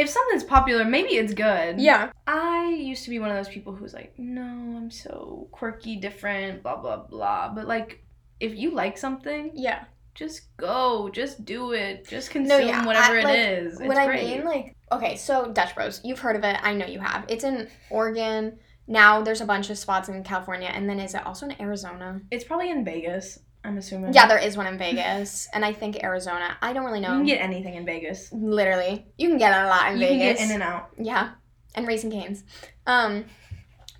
[0.00, 1.80] if something's popular, maybe it's good.
[1.80, 2.10] yeah.
[2.26, 6.62] I used to be one of those people who's like, no, I'm so quirky, different,
[6.62, 7.52] blah blah blah.
[7.54, 8.02] But like,
[8.40, 9.84] if you like something, Yeah.
[10.14, 13.72] just go, just do it, just No, consume yeah, whatever I- it like, is.
[13.80, 14.24] It's what I great.
[14.28, 16.56] mean, like, okay, so Dutch Bros, you've heard of it.
[16.62, 17.24] I know you have.
[17.28, 18.58] It's in Oregon.
[18.86, 22.20] Now there's a bunch of spots in California, and then is it also in Arizona?
[22.30, 23.38] it's probably in Vegas.
[23.62, 24.14] I'm assuming.
[24.14, 26.56] Yeah, there is one in Vegas, and I think Arizona.
[26.62, 27.12] I don't really know.
[27.12, 28.32] you can get anything in Vegas.
[28.32, 30.38] Literally, you can get a lot in you Vegas.
[30.38, 30.90] can get in and out.
[30.98, 31.30] Yeah,
[31.74, 32.44] and Raising Canes.
[32.86, 33.26] Um,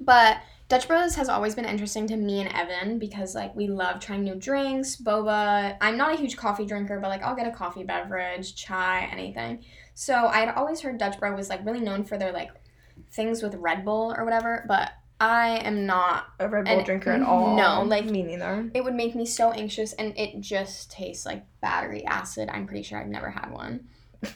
[0.00, 0.38] but
[0.68, 4.22] Dutch Bros has always been interesting to me and Evan because like we love trying
[4.24, 5.76] new drinks, boba.
[5.80, 9.64] I'm not a huge coffee drinker, but like I'll get a coffee beverage, chai, anything.
[9.94, 12.50] So I had always heard Dutch Bro was like really known for their like
[13.10, 16.26] things with Red Bull or whatever, but I am not.
[16.40, 17.54] A Red Bull And- drinker at all.
[17.56, 18.70] no, like- me neither.
[18.74, 22.48] It would make me so anxious, and it just tastes like battery acid.
[22.50, 23.88] I'm pretty sure I've never had one.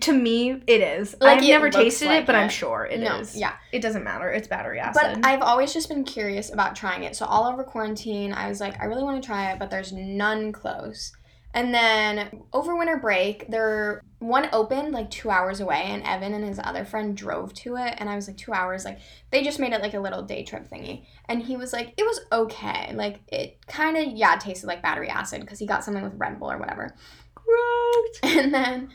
[0.00, 1.14] To me, it is.
[1.20, 3.34] Like, I've it never tasted like it, but I'm sure it is.
[3.34, 3.52] no, yeah.
[3.70, 4.30] It doesn't matter.
[4.30, 5.20] It's battery acid.
[5.20, 7.14] But I've always just been curious about trying it.
[7.16, 9.92] So all over quarantine, I was like, I really want to try it, but there's
[9.92, 11.12] none close.
[11.54, 16.44] And then over winter break, there one opened like two hours away, and Evan and
[16.44, 17.94] his other friend drove to it.
[17.98, 19.00] And I was like, two hours, like
[19.30, 21.04] they just made it like a little day trip thingy.
[21.26, 25.08] And he was like, it was okay, like it kind of yeah tasted like battery
[25.08, 26.94] acid because he got something with Red Bull or whatever.
[27.34, 28.20] Gross.
[28.42, 28.88] And then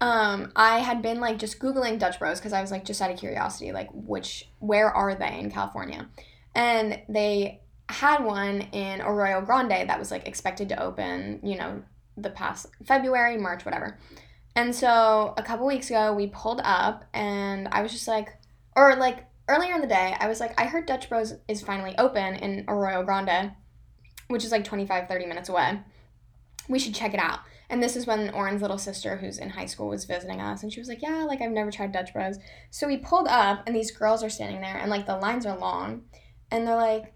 [0.00, 3.10] um, I had been like just googling Dutch Bros because I was like just out
[3.10, 6.08] of curiosity, like which where are they in California?
[6.54, 11.82] And they had one in Arroyo Grande that was like expected to open, you know,
[12.16, 13.98] the past February, March, whatever.
[14.56, 18.36] And so a couple weeks ago we pulled up and I was just like
[18.76, 21.94] or like earlier in the day, I was like, I heard Dutch Bros is finally
[21.98, 23.52] open in Arroyo Grande,
[24.28, 25.80] which is like 25, 30 minutes away.
[26.68, 27.40] We should check it out.
[27.70, 30.62] And this is when Oren's little sister, who's in high school, was visiting us.
[30.62, 32.38] And she was like, Yeah, like I've never tried Dutch Bros.
[32.70, 35.58] So we pulled up, and these girls are standing there, and like the lines are
[35.58, 36.02] long.
[36.50, 37.12] And they're like,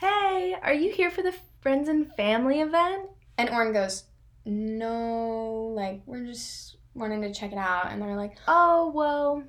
[0.00, 3.10] Hey, are you here for the friends and family event?
[3.36, 4.04] and Oren goes,
[4.44, 7.90] No, like we're just wanting to check it out.
[7.90, 9.42] And they're like, Oh, well,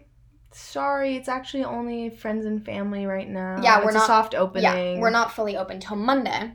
[0.51, 1.15] sorry.
[1.15, 3.59] It's actually only friends and family right now.
[3.63, 4.63] Yeah, we're it's a not- soft opening.
[4.95, 6.53] Yeah, we're not fully open till Monday.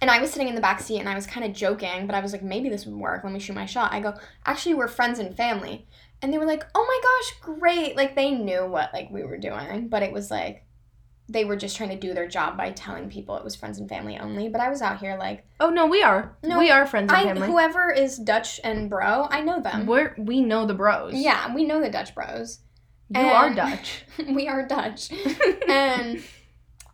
[0.00, 2.16] And I was sitting in the back seat and I was kind of joking, but
[2.16, 3.22] I was like, maybe this would work.
[3.22, 3.92] Let me shoot my shot.
[3.92, 4.14] I go,
[4.46, 5.86] actually, we're friends and family.
[6.20, 7.96] And they were like, oh my gosh, great.
[7.96, 10.64] Like they knew what like we were doing, but it was like
[11.32, 13.88] they were just trying to do their job by telling people it was friends and
[13.88, 14.48] family only.
[14.48, 16.36] But I was out here like, Oh, no, we are.
[16.42, 17.46] No, we are friends and I family.
[17.46, 19.86] whoever is Dutch and bro, I know them.
[19.86, 21.14] We're, we know the bros.
[21.14, 22.60] Yeah, we know the Dutch bros.
[23.08, 24.04] You are Dutch.
[24.28, 25.10] we are Dutch.
[25.68, 26.22] and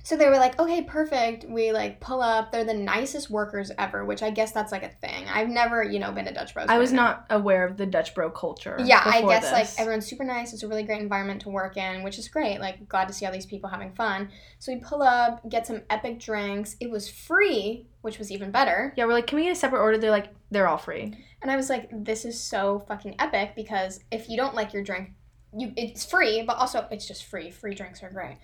[0.08, 1.44] so they were like, okay, perfect.
[1.44, 2.50] We like pull up.
[2.50, 5.26] They're the nicest workers ever, which I guess that's like a thing.
[5.28, 6.64] I've never, you know, been to Dutch Bros.
[6.70, 8.78] I was not aware of the Dutch bro culture.
[8.82, 9.52] Yeah, I guess this.
[9.52, 10.54] like everyone's super nice.
[10.54, 12.58] It's a really great environment to work in, which is great.
[12.58, 14.30] Like glad to see all these people having fun.
[14.60, 16.76] So we pull up, get some epic drinks.
[16.80, 18.94] It was free, which was even better.
[18.96, 19.98] Yeah, we're like, can we get a separate order?
[19.98, 21.12] They're like, they're all free.
[21.42, 24.82] And I was like, this is so fucking epic because if you don't like your
[24.82, 25.10] drink,
[25.54, 27.50] you it's free, but also it's just free.
[27.50, 28.38] Free drinks are great.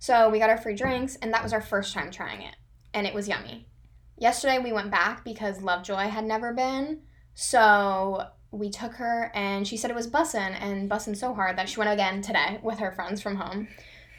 [0.00, 2.56] So we got our free drinks, and that was our first time trying it,
[2.94, 3.68] and it was yummy.
[4.16, 7.02] Yesterday we went back because Lovejoy had never been,
[7.34, 11.68] so we took her, and she said it was bussin' and bussin' so hard that
[11.68, 13.68] she went again today with her friends from home.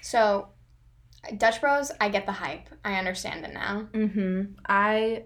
[0.01, 0.49] So
[1.37, 2.69] Dutch Bros, I get the hype.
[2.85, 3.87] I understand it now.
[3.91, 4.53] Mm-hmm.
[4.67, 5.23] I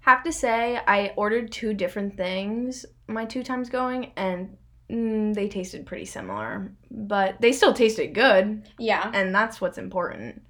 [0.00, 4.56] have to say, I ordered two different things my two times going, and
[4.90, 9.10] mm, they tasted pretty similar, but they still tasted good, Yeah.
[9.14, 10.42] and that's what's important.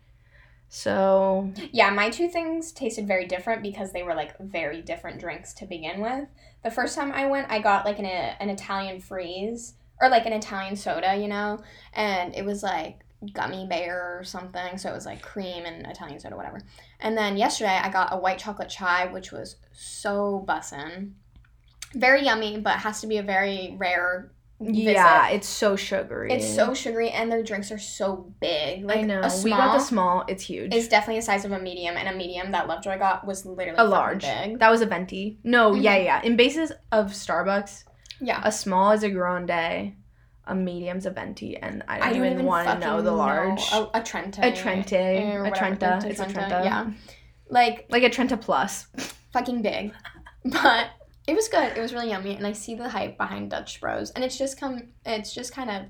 [0.68, 5.54] So Yeah, my two things tasted very different because they were like very different drinks
[5.54, 6.26] to begin with.
[6.64, 10.32] The first time I went, I got like an, an Italian freeze or like an
[10.32, 11.60] Italian soda, you know,
[11.92, 13.00] and it was like
[13.32, 14.76] gummy bear or something.
[14.76, 16.60] So it was like cream and Italian soda, whatever.
[16.98, 21.12] And then yesterday, I got a white chocolate chai, which was so bussin'.
[21.94, 24.30] Very yummy, but has to be a very rare.
[24.60, 24.92] Visit.
[24.92, 26.32] yeah, it's so sugary.
[26.32, 28.84] It's so sugary, and their drinks are so big.
[28.84, 29.20] Like I know.
[29.20, 30.24] a small we got the small.
[30.28, 30.72] It's huge.
[30.72, 33.78] It's definitely the size of a medium, and a medium that Lovejoy got was literally
[33.78, 34.22] a large.
[34.22, 34.60] big.
[34.60, 35.38] That was a venti.
[35.42, 35.82] No, Mhm.
[35.82, 36.22] yeah, yeah.
[36.22, 37.84] In bases of Starbucks,
[38.20, 39.94] Yeah, a small is a grande,
[40.46, 43.60] a medium's a venti, and I don't, even, want to know the large.
[43.72, 44.46] Oh, a Trenta.
[44.46, 46.60] a Trente, a whatever, Trenta, it's a Trenta, Trenta.
[46.64, 46.90] Yeah.
[47.50, 48.86] Like Like a Trenta plus.
[49.32, 49.92] fucking big.
[50.44, 50.90] But
[51.26, 51.76] it was good.
[51.76, 54.58] It was really yummy and I see the hype behind Dutch Bros and it's just
[54.60, 55.82] come it's just kind of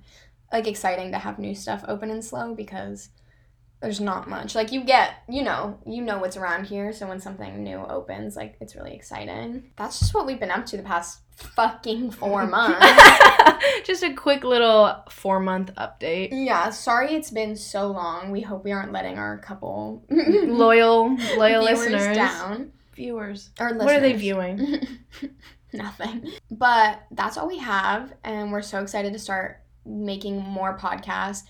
[0.53, 3.09] like exciting to have new stuff open and SLO because
[3.81, 4.55] there's not much.
[4.55, 8.35] Like you get, you know, you know what's around here, so when something new opens,
[8.35, 9.73] like it's really exciting.
[9.77, 12.79] That's just what we've been up to the past fucking 4 months.
[13.85, 16.29] Just a quick little four month update.
[16.33, 18.31] yeah, sorry it's been so long.
[18.31, 22.17] We hope we aren't letting our couple Loyal, loyal listeners.
[22.17, 22.73] down.
[22.97, 23.51] Viewers.
[23.61, 23.85] Or listeners.
[23.87, 24.87] What are they viewing?
[25.73, 26.31] Nothing.
[26.51, 31.43] But that's all we have, and we're so excited to start making more podcasts.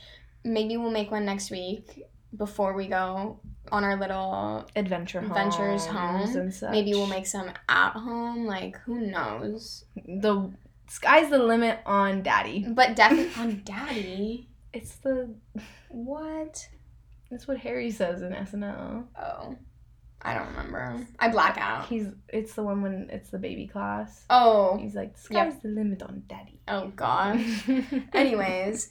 [0.45, 2.03] Maybe we'll make one next week
[2.37, 3.39] before we go
[3.71, 4.67] on our little.
[4.77, 6.37] Adventure homes Adventures home.
[6.37, 6.71] and such.
[6.71, 8.47] Maybe we'll make some at home.
[8.47, 9.85] Like who knows?
[9.97, 10.51] the
[10.89, 12.65] sky's the limit on Daddy.
[12.69, 14.49] But definitely on Daddy.
[14.73, 15.35] It's the
[15.91, 16.67] What?
[17.31, 19.05] that's what Harry says in SNL.
[19.21, 19.57] Oh,
[20.25, 21.07] I don't remember.
[21.19, 21.87] I black out.
[21.87, 24.25] He's it's the one when it's the baby class.
[24.31, 24.79] Oh.
[24.79, 25.63] He's like, the Yep.
[25.63, 26.61] the limit on Daddy.
[26.67, 27.39] Oh God.
[28.13, 28.91] Anyways,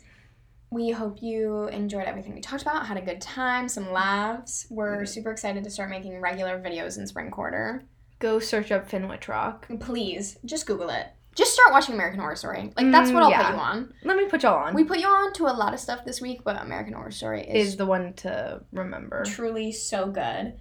[0.69, 4.67] we hope you enjoyed everything we talked about, had a good time, some laughs.
[4.69, 7.83] We're super excited to start making regular videos in spring quarter.
[8.19, 9.67] go search up Finn Wittrock.
[9.79, 11.07] Please, just Google it.
[11.35, 12.71] Just start watching American Horror Story.
[12.77, 13.47] Like that's Mm, what I'll yeah.
[13.47, 13.93] put you on.
[14.03, 14.75] Let me put y'all on.
[14.75, 17.41] We put you on to a lot of stuff this week, but American Horror Story
[17.41, 19.23] is, is the one to remember.
[19.25, 20.53] truly so good.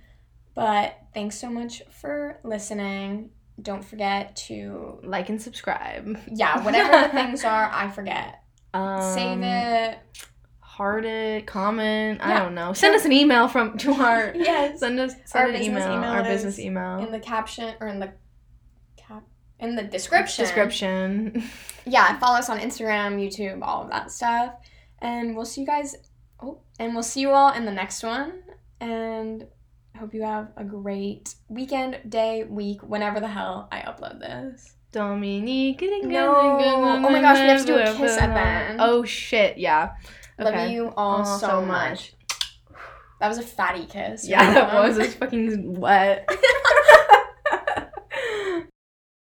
[0.55, 3.31] But thanks so much for listening.
[3.61, 6.19] Don't forget to Like and subscribe.
[6.31, 8.43] yeah, whatever the things are, I forget.
[8.75, 9.99] Um, Save it.
[10.61, 12.21] Heart it, comment.
[12.23, 12.73] I don't know.
[12.73, 14.81] Send us an email from to our Yes.
[14.81, 15.97] Send us send Our an business email.
[15.99, 16.99] email Our business email.
[17.05, 18.13] in the caption or in the
[18.97, 19.23] cap
[19.59, 20.45] in the description.
[20.45, 21.43] Description.
[21.85, 24.55] Yeah, follow us on Instagram, YouTube, all of that stuff.
[25.01, 25.95] And we'll see you guys
[26.41, 28.43] oh, and we'll see you all in the next one.
[28.81, 29.47] And
[29.99, 34.75] hope you have a great weekend, day, week, whenever the hell I upload this.
[34.93, 35.83] Dominique.
[36.03, 36.35] No.
[36.37, 38.79] Oh my gosh, we have to do a kiss at the end.
[38.81, 39.93] Oh shit, yeah.
[40.39, 42.15] Love you all Oh, so, much.
[43.21, 44.27] That was a fatty kiss.
[44.29, 44.99] Yeah, that was.
[44.99, 46.29] It was fucking wet.